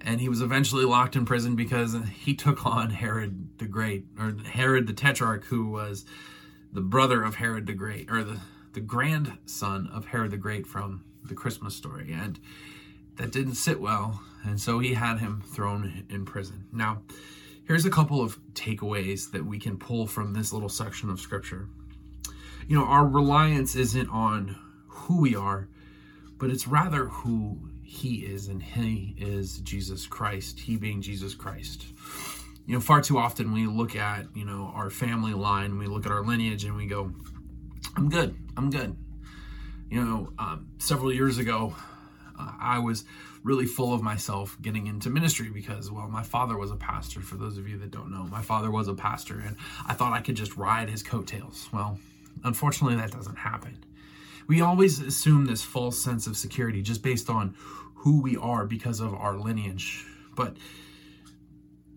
and 0.00 0.20
he 0.20 0.28
was 0.28 0.40
eventually 0.40 0.84
locked 0.84 1.16
in 1.16 1.24
prison 1.24 1.54
because 1.54 1.96
he 2.14 2.34
took 2.34 2.66
on 2.66 2.90
Herod 2.90 3.58
the 3.58 3.66
Great, 3.66 4.06
or 4.18 4.34
Herod 4.44 4.86
the 4.86 4.92
Tetrarch, 4.92 5.44
who 5.44 5.70
was 5.70 6.04
the 6.72 6.80
brother 6.80 7.22
of 7.22 7.36
Herod 7.36 7.66
the 7.66 7.74
Great, 7.74 8.10
or 8.10 8.24
the, 8.24 8.40
the 8.72 8.80
grandson 8.80 9.88
of 9.92 10.06
Herod 10.06 10.32
the 10.32 10.36
Great 10.36 10.66
from 10.66 11.04
the 11.22 11.34
Christmas 11.34 11.74
story. 11.74 12.12
And 12.12 12.40
that 13.16 13.32
didn't 13.32 13.54
sit 13.54 13.80
well, 13.80 14.20
and 14.44 14.60
so 14.60 14.78
he 14.78 14.94
had 14.94 15.18
him 15.18 15.42
thrown 15.46 16.04
in 16.08 16.24
prison. 16.24 16.66
Now, 16.72 17.02
here's 17.66 17.84
a 17.84 17.90
couple 17.90 18.20
of 18.20 18.38
takeaways 18.52 19.30
that 19.32 19.44
we 19.44 19.58
can 19.58 19.78
pull 19.78 20.06
from 20.06 20.32
this 20.32 20.52
little 20.52 20.68
section 20.68 21.10
of 21.10 21.20
scripture. 21.20 21.68
You 22.68 22.76
know, 22.76 22.84
our 22.84 23.06
reliance 23.06 23.76
isn't 23.76 24.08
on 24.08 24.56
who 24.86 25.20
we 25.20 25.36
are, 25.36 25.68
but 26.38 26.50
it's 26.50 26.66
rather 26.66 27.06
who 27.06 27.70
he 27.82 28.26
is, 28.26 28.48
and 28.48 28.62
he 28.62 29.14
is 29.18 29.58
Jesus 29.58 30.06
Christ, 30.06 30.60
he 30.60 30.76
being 30.76 31.00
Jesus 31.00 31.34
Christ. 31.34 31.86
You 32.66 32.74
know, 32.74 32.80
far 32.80 33.00
too 33.00 33.16
often 33.16 33.52
we 33.52 33.66
look 33.66 33.94
at, 33.94 34.26
you 34.34 34.44
know, 34.44 34.72
our 34.74 34.90
family 34.90 35.32
line, 35.32 35.78
we 35.78 35.86
look 35.86 36.04
at 36.04 36.12
our 36.12 36.24
lineage, 36.24 36.64
and 36.64 36.76
we 36.76 36.86
go, 36.86 37.12
I'm 37.96 38.08
good, 38.08 38.36
I'm 38.56 38.70
good. 38.70 38.96
You 39.88 40.04
know, 40.04 40.32
um, 40.38 40.66
several 40.78 41.12
years 41.12 41.38
ago, 41.38 41.74
I 42.38 42.78
was 42.78 43.04
really 43.42 43.66
full 43.66 43.94
of 43.94 44.02
myself 44.02 44.56
getting 44.60 44.86
into 44.86 45.08
ministry 45.10 45.50
because, 45.50 45.90
well, 45.90 46.08
my 46.08 46.22
father 46.22 46.56
was 46.56 46.70
a 46.70 46.76
pastor. 46.76 47.20
For 47.20 47.36
those 47.36 47.58
of 47.58 47.68
you 47.68 47.78
that 47.78 47.90
don't 47.90 48.10
know, 48.10 48.24
my 48.24 48.42
father 48.42 48.70
was 48.70 48.88
a 48.88 48.94
pastor, 48.94 49.42
and 49.44 49.56
I 49.86 49.94
thought 49.94 50.12
I 50.12 50.20
could 50.20 50.34
just 50.34 50.56
ride 50.56 50.88
his 50.88 51.02
coattails. 51.02 51.68
Well, 51.72 51.98
unfortunately, 52.44 52.96
that 52.96 53.12
doesn't 53.12 53.36
happen. 53.36 53.84
We 54.48 54.60
always 54.60 55.00
assume 55.00 55.46
this 55.46 55.62
false 55.62 56.02
sense 56.02 56.26
of 56.26 56.36
security 56.36 56.82
just 56.82 57.02
based 57.02 57.28
on 57.28 57.54
who 57.94 58.20
we 58.20 58.36
are 58.36 58.66
because 58.66 59.00
of 59.00 59.14
our 59.14 59.36
lineage. 59.36 60.04
But 60.34 60.56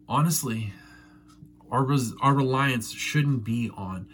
honestly, 0.07 0.73
our, 1.69 1.83
res- 1.83 2.13
our 2.21 2.33
reliance 2.33 2.91
shouldn't 2.91 3.43
be 3.43 3.69
on 3.75 4.07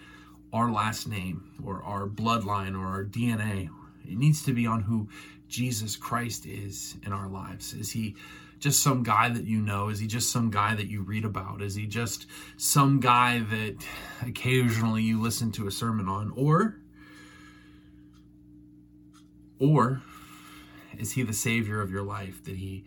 our 0.52 0.72
last 0.72 1.08
name 1.08 1.44
or 1.64 1.82
our 1.84 2.08
bloodline 2.08 2.78
or 2.78 2.86
our 2.86 3.04
DNA. 3.04 3.70
It 4.04 4.18
needs 4.18 4.44
to 4.44 4.54
be 4.54 4.68
on 4.68 4.82
who 4.82 5.10
Jesus 5.48 5.96
Christ 5.96 6.46
is 6.46 6.96
in 7.06 7.14
our 7.14 7.28
lives? 7.28 7.74
Is 7.74 7.92
he 7.92 8.16
just 8.60 8.82
some 8.82 9.04
guy 9.04 9.30
that 9.30 9.46
you 9.46 9.62
know? 9.62 9.90
Is 9.90 10.00
he 10.00 10.08
just 10.08 10.32
some 10.32 10.50
guy 10.50 10.76
that 10.76 10.88
you 10.88 11.02
read 11.02 11.26
about? 11.26 11.62
Is 11.62 11.76
he 11.76 11.86
just 11.86 12.28
some 12.58 13.00
guy 13.00 13.40
that 13.40 13.86
occasionally 14.26 15.04
you 15.04 15.22
listen 15.22 15.52
to 15.54 15.68
a 15.68 15.72
sermon 15.72 16.08
on? 16.08 16.32
Or 16.36 16.78
or 19.60 20.02
is 20.98 21.12
he 21.12 21.24
the 21.24 21.34
savior 21.34 21.82
of 21.82 21.92
your 21.92 22.04
life 22.04 22.44
that 22.44 22.56
he 22.56 22.84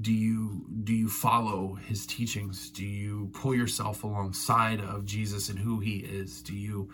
do 0.00 0.12
you 0.12 0.64
do 0.84 0.94
you 0.94 1.08
follow 1.08 1.74
his 1.74 2.06
teachings 2.06 2.70
do 2.70 2.84
you 2.84 3.28
pull 3.32 3.54
yourself 3.54 4.04
alongside 4.04 4.80
of 4.80 5.04
jesus 5.04 5.48
and 5.48 5.58
who 5.58 5.80
he 5.80 5.96
is 5.96 6.42
do 6.42 6.54
you 6.54 6.88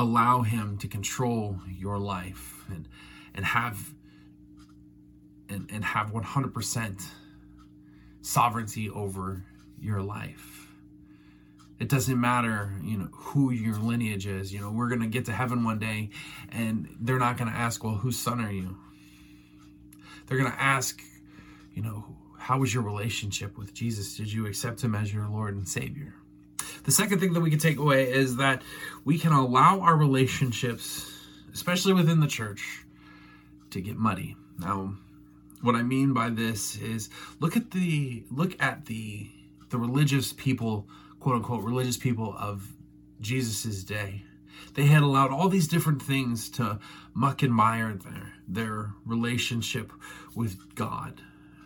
allow 0.00 0.42
him 0.42 0.78
to 0.78 0.88
control 0.88 1.56
your 1.68 1.98
life 1.98 2.64
and 2.68 2.88
and 3.34 3.44
have 3.44 3.78
and, 5.48 5.68
and 5.72 5.84
have 5.84 6.12
100% 6.12 7.02
sovereignty 8.22 8.88
over 8.90 9.44
your 9.80 10.00
life 10.02 10.68
it 11.78 11.88
doesn't 11.88 12.20
matter 12.20 12.72
you 12.82 12.96
know 12.98 13.08
who 13.12 13.50
your 13.50 13.76
lineage 13.76 14.26
is 14.26 14.52
you 14.52 14.60
know 14.60 14.70
we're 14.70 14.88
going 14.88 15.00
to 15.00 15.06
get 15.06 15.24
to 15.24 15.32
heaven 15.32 15.64
one 15.64 15.78
day 15.78 16.10
and 16.50 16.88
they're 17.00 17.18
not 17.18 17.36
going 17.36 17.50
to 17.50 17.56
ask 17.56 17.82
well 17.82 17.94
whose 17.94 18.18
son 18.18 18.40
are 18.40 18.52
you 18.52 18.76
they're 20.26 20.38
going 20.38 20.50
to 20.50 20.60
ask 20.60 21.02
you 21.74 21.82
know 21.82 22.04
How 22.38 22.58
was 22.58 22.72
your 22.74 22.82
relationship 22.82 23.58
with 23.58 23.72
Jesus? 23.74 24.16
Did 24.16 24.32
you 24.32 24.46
accept 24.46 24.82
him 24.82 24.94
as 24.94 25.12
your 25.12 25.28
Lord 25.28 25.54
and 25.54 25.68
Savior? 25.68 26.14
The 26.84 26.92
second 26.92 27.20
thing 27.20 27.32
that 27.34 27.40
we 27.40 27.50
can 27.50 27.58
take 27.58 27.78
away 27.78 28.10
is 28.10 28.36
that 28.36 28.62
we 29.04 29.18
can 29.18 29.32
allow 29.32 29.80
our 29.80 29.96
relationships, 29.96 31.10
especially 31.52 31.92
within 31.92 32.20
the 32.20 32.26
church, 32.26 32.84
to 33.70 33.80
get 33.80 33.96
muddy. 33.96 34.36
Now, 34.58 34.94
what 35.62 35.74
I 35.74 35.82
mean 35.82 36.12
by 36.12 36.30
this 36.30 36.76
is 36.76 37.10
look 37.38 37.56
at 37.56 37.70
the 37.70 38.24
look 38.30 38.60
at 38.62 38.86
the 38.86 39.30
the 39.68 39.78
religious 39.78 40.32
people, 40.32 40.88
quote 41.20 41.36
unquote 41.36 41.64
religious 41.64 41.96
people 41.96 42.34
of 42.38 42.66
Jesus's 43.20 43.84
day. 43.84 44.22
They 44.74 44.86
had 44.86 45.02
allowed 45.02 45.30
all 45.30 45.48
these 45.48 45.68
different 45.68 46.02
things 46.02 46.48
to 46.50 46.78
muck 47.14 47.42
and 47.42 47.54
mire 47.54 47.94
their 47.94 48.32
their 48.48 48.92
relationship 49.04 49.92
with 50.34 50.74
God. 50.74 51.20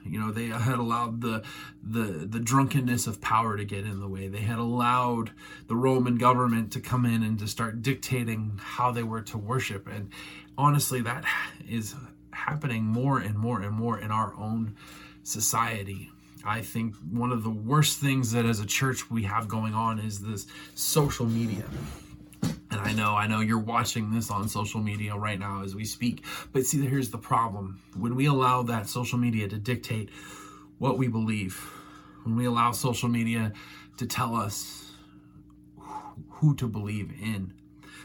You 0.04 0.20
know, 0.20 0.30
they 0.30 0.46
had 0.46 0.78
allowed 0.78 1.20
the 1.20 1.42
the 1.82 2.26
the 2.26 2.40
drunkenness 2.40 3.06
of 3.06 3.20
power 3.20 3.56
to 3.56 3.64
get 3.64 3.84
in 3.84 4.00
the 4.00 4.08
way. 4.08 4.28
They 4.28 4.40
had 4.40 4.58
allowed 4.58 5.30
the 5.66 5.76
Roman 5.76 6.16
government 6.16 6.72
to 6.72 6.80
come 6.80 7.06
in 7.06 7.22
and 7.22 7.38
to 7.38 7.46
start 7.46 7.82
dictating 7.82 8.60
how 8.62 8.92
they 8.92 9.02
were 9.02 9.22
to 9.22 9.38
worship. 9.38 9.86
And 9.86 10.10
honestly, 10.58 11.00
that 11.02 11.24
is 11.68 11.94
happening 12.32 12.84
more 12.84 13.18
and 13.18 13.36
more 13.36 13.60
and 13.60 13.72
more 13.72 13.98
in 13.98 14.10
our 14.10 14.34
own 14.34 14.76
society. 15.22 16.10
I 16.44 16.60
think 16.60 16.94
one 17.10 17.32
of 17.32 17.42
the 17.42 17.50
worst 17.50 17.98
things 17.98 18.32
that 18.32 18.44
as 18.44 18.60
a 18.60 18.66
church 18.66 19.10
we 19.10 19.22
have 19.22 19.48
going 19.48 19.72
on 19.72 19.98
is 19.98 20.20
this 20.20 20.46
social 20.74 21.24
media. 21.24 21.64
And 22.74 22.82
I 22.82 22.92
know, 22.92 23.14
I 23.14 23.28
know 23.28 23.38
you're 23.38 23.56
watching 23.56 24.12
this 24.12 24.32
on 24.32 24.48
social 24.48 24.80
media 24.80 25.14
right 25.14 25.38
now 25.38 25.62
as 25.62 25.76
we 25.76 25.84
speak. 25.84 26.24
But 26.52 26.66
see, 26.66 26.84
here's 26.84 27.08
the 27.08 27.18
problem. 27.18 27.80
When 27.96 28.16
we 28.16 28.26
allow 28.26 28.64
that 28.64 28.88
social 28.88 29.16
media 29.16 29.46
to 29.46 29.58
dictate 29.58 30.10
what 30.78 30.98
we 30.98 31.06
believe, 31.06 31.54
when 32.24 32.34
we 32.34 32.46
allow 32.46 32.72
social 32.72 33.08
media 33.08 33.52
to 33.98 34.06
tell 34.06 34.34
us 34.34 34.90
who 36.28 36.56
to 36.56 36.66
believe 36.66 37.12
in, 37.22 37.54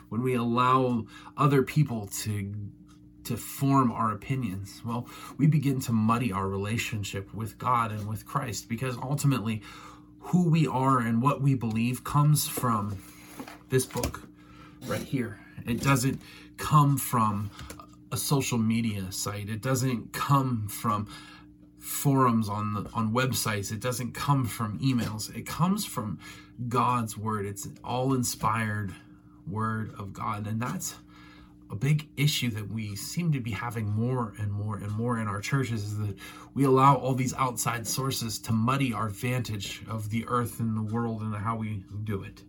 when 0.09 0.21
we 0.21 0.35
allow 0.35 1.07
other 1.35 1.63
people 1.63 2.05
to 2.19 2.53
to 3.23 3.37
form 3.37 3.91
our 3.91 4.11
opinions, 4.11 4.83
well, 4.85 5.07
we 5.37 5.47
begin 5.47 5.79
to 5.81 5.91
muddy 5.91 6.31
our 6.31 6.47
relationship 6.47 7.33
with 7.33 7.57
God 7.57 7.91
and 7.91 8.07
with 8.07 8.23
Christ 8.25 8.69
because 8.69 8.97
ultimately 8.97 9.63
who 10.19 10.47
we 10.47 10.67
are 10.67 10.99
and 10.99 11.23
what 11.23 11.41
we 11.41 11.55
believe 11.55 12.03
comes 12.03 12.47
from 12.47 12.97
this 13.69 13.85
book 13.85 14.29
right 14.85 15.01
here. 15.01 15.39
It 15.65 15.81
doesn't 15.81 16.21
come 16.57 16.97
from 16.97 17.51
a 18.11 18.17
social 18.17 18.57
media 18.57 19.11
site. 19.11 19.49
It 19.49 19.61
doesn't 19.61 20.13
come 20.13 20.67
from 20.67 21.07
forums 21.79 22.49
on 22.49 22.73
the, 22.73 22.89
on 22.93 23.13
websites. 23.13 23.71
It 23.71 23.79
doesn't 23.79 24.13
come 24.13 24.45
from 24.45 24.79
emails. 24.79 25.35
It 25.35 25.45
comes 25.45 25.85
from 25.85 26.19
God's 26.67 27.17
word. 27.17 27.45
It's 27.45 27.65
an 27.65 27.77
all 27.83 28.13
inspired 28.13 28.93
word 29.47 29.93
of 29.97 30.13
God, 30.13 30.47
and 30.47 30.61
that's 30.61 30.95
a 31.71 31.75
big 31.75 32.07
issue 32.17 32.49
that 32.49 32.69
we 32.71 32.95
seem 32.95 33.31
to 33.31 33.39
be 33.39 33.51
having 33.51 33.87
more 33.87 34.33
and 34.39 34.51
more 34.51 34.77
and 34.77 34.91
more 34.91 35.19
in 35.19 35.27
our 35.27 35.39
churches 35.39 35.83
is 35.83 35.97
that 35.99 36.15
we 36.55 36.63
allow 36.63 36.95
all 36.95 37.13
these 37.13 37.33
outside 37.35 37.85
sources 37.85 38.39
to 38.39 38.51
muddy 38.51 38.91
our 38.91 39.09
vantage 39.09 39.83
of 39.87 40.09
the 40.09 40.25
earth 40.27 40.59
and 40.59 40.75
the 40.75 40.93
world 40.93 41.21
and 41.21 41.35
how 41.35 41.55
we 41.55 41.83
do 42.03 42.23
it. 42.23 42.43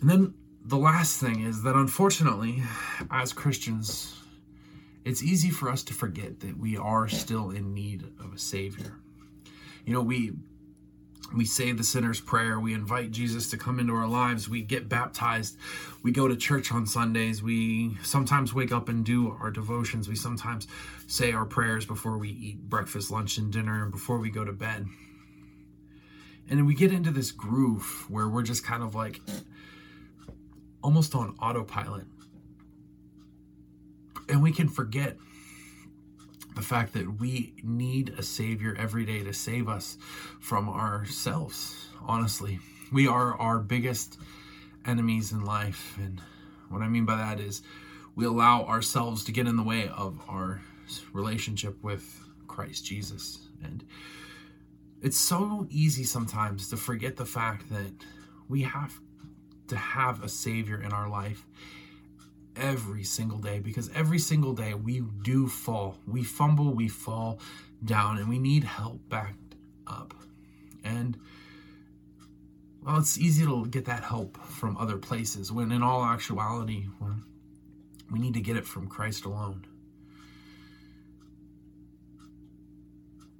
And 0.00 0.08
then 0.08 0.34
the 0.64 0.76
last 0.76 1.20
thing 1.20 1.42
is 1.42 1.62
that 1.62 1.74
unfortunately, 1.74 2.62
as 3.10 3.32
Christians, 3.32 4.18
it's 5.04 5.22
easy 5.22 5.50
for 5.50 5.68
us 5.68 5.82
to 5.84 5.94
forget 5.94 6.40
that 6.40 6.58
we 6.58 6.76
are 6.76 7.08
still 7.08 7.50
in 7.50 7.74
need 7.74 8.04
of 8.22 8.32
a 8.32 8.38
Savior. 8.38 8.96
You 9.84 9.94
know, 9.94 10.02
we 10.02 10.32
we 11.34 11.44
say 11.44 11.70
the 11.70 11.84
sinner's 11.84 12.20
prayer 12.20 12.58
we 12.58 12.74
invite 12.74 13.12
jesus 13.12 13.50
to 13.50 13.56
come 13.56 13.78
into 13.78 13.94
our 13.94 14.08
lives 14.08 14.48
we 14.48 14.62
get 14.62 14.88
baptized 14.88 15.56
we 16.02 16.10
go 16.10 16.26
to 16.26 16.34
church 16.34 16.72
on 16.72 16.84
sundays 16.84 17.40
we 17.40 17.96
sometimes 18.02 18.52
wake 18.52 18.72
up 18.72 18.88
and 18.88 19.04
do 19.04 19.36
our 19.40 19.50
devotions 19.50 20.08
we 20.08 20.16
sometimes 20.16 20.66
say 21.06 21.30
our 21.32 21.44
prayers 21.44 21.86
before 21.86 22.18
we 22.18 22.30
eat 22.30 22.68
breakfast 22.68 23.12
lunch 23.12 23.38
and 23.38 23.52
dinner 23.52 23.82
and 23.82 23.92
before 23.92 24.18
we 24.18 24.28
go 24.28 24.44
to 24.44 24.52
bed 24.52 24.86
and 26.48 26.66
we 26.66 26.74
get 26.74 26.92
into 26.92 27.12
this 27.12 27.30
groove 27.30 28.06
where 28.08 28.28
we're 28.28 28.42
just 28.42 28.64
kind 28.64 28.82
of 28.82 28.96
like 28.96 29.20
almost 30.82 31.14
on 31.14 31.36
autopilot. 31.40 32.06
And 34.28 34.42
we 34.42 34.52
can 34.52 34.68
forget 34.68 35.16
the 36.54 36.62
fact 36.62 36.92
that 36.94 37.20
we 37.20 37.54
need 37.62 38.14
a 38.18 38.22
savior 38.22 38.76
every 38.78 39.04
day 39.04 39.22
to 39.24 39.32
save 39.32 39.68
us 39.68 39.98
from 40.40 40.68
ourselves 40.68 41.88
honestly. 42.06 42.58
We 42.92 43.06
are 43.06 43.38
our 43.38 43.58
biggest 43.58 44.18
enemies 44.86 45.32
in 45.32 45.44
life 45.44 45.96
and 45.98 46.20
what 46.70 46.82
i 46.82 46.88
mean 46.88 47.04
by 47.04 47.16
that 47.16 47.38
is 47.38 47.62
we 48.14 48.24
allow 48.24 48.64
ourselves 48.64 49.24
to 49.24 49.32
get 49.32 49.46
in 49.46 49.56
the 49.56 49.62
way 49.62 49.88
of 49.88 50.18
our 50.28 50.62
relationship 51.12 51.82
with 51.82 52.18
christ 52.46 52.84
jesus. 52.84 53.38
And 53.62 53.84
it's 55.02 55.18
so 55.18 55.66
easy 55.70 56.04
sometimes 56.04 56.68
to 56.70 56.76
forget 56.76 57.16
the 57.16 57.26
fact 57.26 57.68
that 57.70 57.92
we 58.48 58.62
have 58.62 58.98
to 59.70 59.76
have 59.76 60.22
a 60.22 60.28
savior 60.28 60.80
in 60.80 60.92
our 60.92 61.08
life 61.08 61.46
every 62.56 63.04
single 63.04 63.38
day 63.38 63.58
because 63.58 63.90
every 63.94 64.18
single 64.18 64.52
day 64.52 64.74
we 64.74 65.02
do 65.22 65.48
fall. 65.48 65.96
We 66.06 66.22
fumble, 66.22 66.74
we 66.74 66.88
fall 66.88 67.40
down, 67.84 68.18
and 68.18 68.28
we 68.28 68.38
need 68.38 68.64
help 68.64 69.00
backed 69.08 69.54
up. 69.86 70.14
And 70.84 71.18
well, 72.84 72.98
it's 72.98 73.18
easy 73.18 73.44
to 73.44 73.66
get 73.66 73.84
that 73.86 74.04
help 74.04 74.36
from 74.38 74.76
other 74.76 74.96
places 74.96 75.52
when 75.52 75.70
in 75.72 75.82
all 75.82 76.04
actuality, 76.04 76.86
we 78.10 78.18
need 78.18 78.34
to 78.34 78.40
get 78.40 78.56
it 78.56 78.66
from 78.66 78.88
Christ 78.88 79.24
alone. 79.24 79.66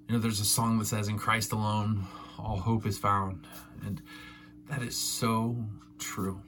You 0.09 0.17
know, 0.17 0.21
there's 0.21 0.41
a 0.41 0.45
song 0.45 0.79
that 0.79 0.87
says, 0.87 1.09
In 1.09 1.19
Christ 1.19 1.53
alone, 1.53 2.05
all 2.39 2.59
hope 2.59 2.85
is 2.85 2.99
found. 2.99 3.47
And 3.85 4.03
that 4.71 4.83
is 4.83 4.97
so 4.97 5.57
true. 5.99 6.41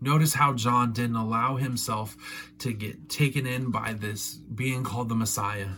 Notice 0.00 0.34
how 0.34 0.52
John 0.52 0.92
didn't 0.92 1.16
allow 1.16 1.56
himself 1.56 2.16
to 2.58 2.72
get 2.72 3.08
taken 3.08 3.46
in 3.46 3.70
by 3.70 3.92
this 3.92 4.34
being 4.34 4.82
called 4.82 5.08
the 5.08 5.14
Messiah. 5.14 5.68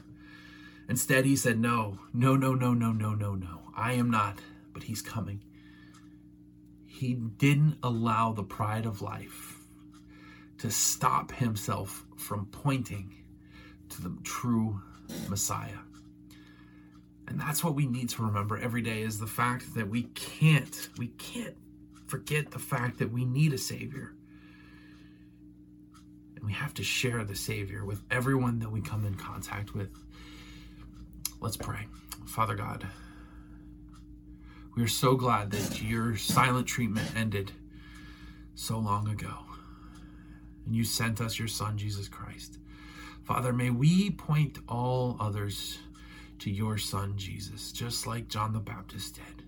Instead, 0.88 1.26
he 1.26 1.36
said, 1.36 1.58
No, 1.58 1.98
no, 2.14 2.34
no, 2.36 2.54
no, 2.54 2.72
no, 2.72 2.90
no, 2.90 3.14
no, 3.14 3.34
no. 3.34 3.60
I 3.76 3.92
am 3.92 4.10
not, 4.10 4.38
but 4.72 4.82
he's 4.82 5.02
coming. 5.02 5.40
He 6.86 7.14
didn't 7.14 7.76
allow 7.82 8.32
the 8.32 8.42
pride 8.42 8.86
of 8.86 9.02
life 9.02 9.58
to 10.58 10.70
stop 10.70 11.32
himself 11.32 12.06
from 12.16 12.46
pointing 12.46 13.12
to 13.90 14.02
the 14.02 14.16
true 14.22 14.80
Messiah. 15.28 15.78
And 17.28 17.38
that's 17.38 17.62
what 17.62 17.74
we 17.74 17.86
need 17.86 18.08
to 18.10 18.22
remember 18.22 18.56
every 18.56 18.80
day 18.80 19.02
is 19.02 19.18
the 19.18 19.26
fact 19.26 19.74
that 19.74 19.88
we 19.88 20.04
can't, 20.14 20.88
we 20.98 21.08
can't 21.08 21.56
forget 22.24 22.50
the 22.50 22.58
fact 22.58 22.98
that 22.98 23.12
we 23.12 23.24
need 23.24 23.52
a 23.52 23.58
Savior. 23.58 24.14
And 26.36 26.44
we 26.44 26.52
have 26.54 26.72
to 26.74 26.82
share 26.82 27.22
the 27.22 27.34
Savior 27.34 27.84
with 27.84 28.02
everyone 28.10 28.60
that 28.60 28.70
we 28.70 28.80
come 28.80 29.04
in 29.04 29.14
contact 29.14 29.74
with. 29.74 29.90
Let's 31.40 31.58
pray. 31.58 31.86
Father 32.26 32.54
God, 32.54 32.86
we 34.74 34.82
are 34.82 34.88
so 34.88 35.16
glad 35.16 35.50
that 35.50 35.82
your 35.82 36.16
silent 36.16 36.66
treatment 36.66 37.14
ended 37.14 37.52
so 38.54 38.78
long 38.78 39.08
ago. 39.08 39.34
And 40.64 40.74
you 40.74 40.84
sent 40.84 41.20
us 41.20 41.38
your 41.38 41.48
Son, 41.48 41.76
Jesus 41.76 42.08
Christ. 42.08 42.56
Father, 43.22 43.52
may 43.52 43.68
we 43.68 44.12
point 44.12 44.58
all 44.66 45.18
others 45.20 45.78
to 46.38 46.50
your 46.50 46.78
Son, 46.78 47.18
Jesus, 47.18 47.70
just 47.70 48.06
like 48.06 48.28
John 48.28 48.54
the 48.54 48.60
Baptist 48.60 49.16
did. 49.16 49.43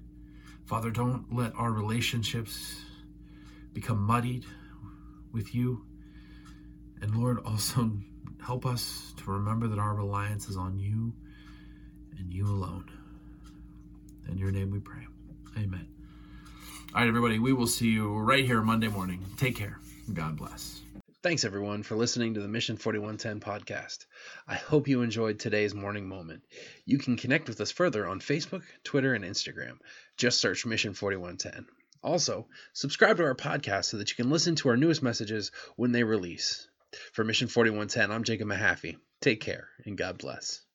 Father, 0.67 0.91
don't 0.91 1.33
let 1.33 1.55
our 1.57 1.71
relationships 1.71 2.81
become 3.73 4.01
muddied 4.01 4.45
with 5.33 5.55
you. 5.55 5.85
And 7.01 7.15
Lord, 7.15 7.39
also 7.45 7.93
help 8.45 8.67
us 8.67 9.15
to 9.19 9.31
remember 9.31 9.69
that 9.69 9.79
our 9.79 9.95
reliance 9.95 10.49
is 10.49 10.57
on 10.57 10.79
you 10.79 11.13
and 12.19 12.33
you 12.33 12.47
alone. 12.47 12.91
In 14.29 14.39
your 14.39 14.51
name 14.51 14.71
we 14.71 14.81
pray. 14.81 15.07
Amen. 15.57 15.87
All 16.95 17.01
right, 17.03 17.09
everybody, 17.09 17.39
we 17.39 17.53
will 17.53 17.67
see 17.67 17.89
you 17.89 18.17
right 18.17 18.45
here 18.45 18.61
Monday 18.63 18.89
morning. 18.89 19.25
Take 19.37 19.55
care. 19.55 19.79
God 20.13 20.37
bless. 20.37 20.81
Thanks, 21.27 21.45
everyone, 21.45 21.83
for 21.83 21.97
listening 21.97 22.35
to 22.35 22.41
the 22.41 22.47
Mission 22.47 22.77
4110 22.77 23.41
podcast. 23.41 24.07
I 24.47 24.55
hope 24.55 24.87
you 24.87 25.03
enjoyed 25.03 25.41
today's 25.41 25.75
morning 25.75 26.09
moment. 26.09 26.45
You 26.85 26.99
can 26.99 27.17
connect 27.17 27.49
with 27.49 27.61
us 27.61 27.73
further 27.73 28.07
on 28.07 28.21
Facebook, 28.21 28.63
Twitter, 28.85 29.13
and 29.13 29.25
Instagram. 29.25 29.79
Just 30.17 30.39
search 30.39 30.65
Mission 30.65 30.95
4110. 30.95 31.67
Also, 32.01 32.47
subscribe 32.75 33.17
to 33.17 33.25
our 33.25 33.35
podcast 33.35 33.87
so 33.87 33.97
that 33.97 34.09
you 34.09 34.15
can 34.15 34.31
listen 34.31 34.55
to 34.55 34.69
our 34.69 34.77
newest 34.77 35.03
messages 35.03 35.51
when 35.75 35.91
they 35.91 36.05
release. 36.05 36.69
For 37.13 37.25
Mission 37.25 37.49
4110, 37.49 38.13
I'm 38.13 38.23
Jacob 38.23 38.47
Mahaffey. 38.47 38.97
Take 39.21 39.41
care, 39.41 39.67
and 39.85 39.99
God 39.99 40.19
bless. 40.19 40.66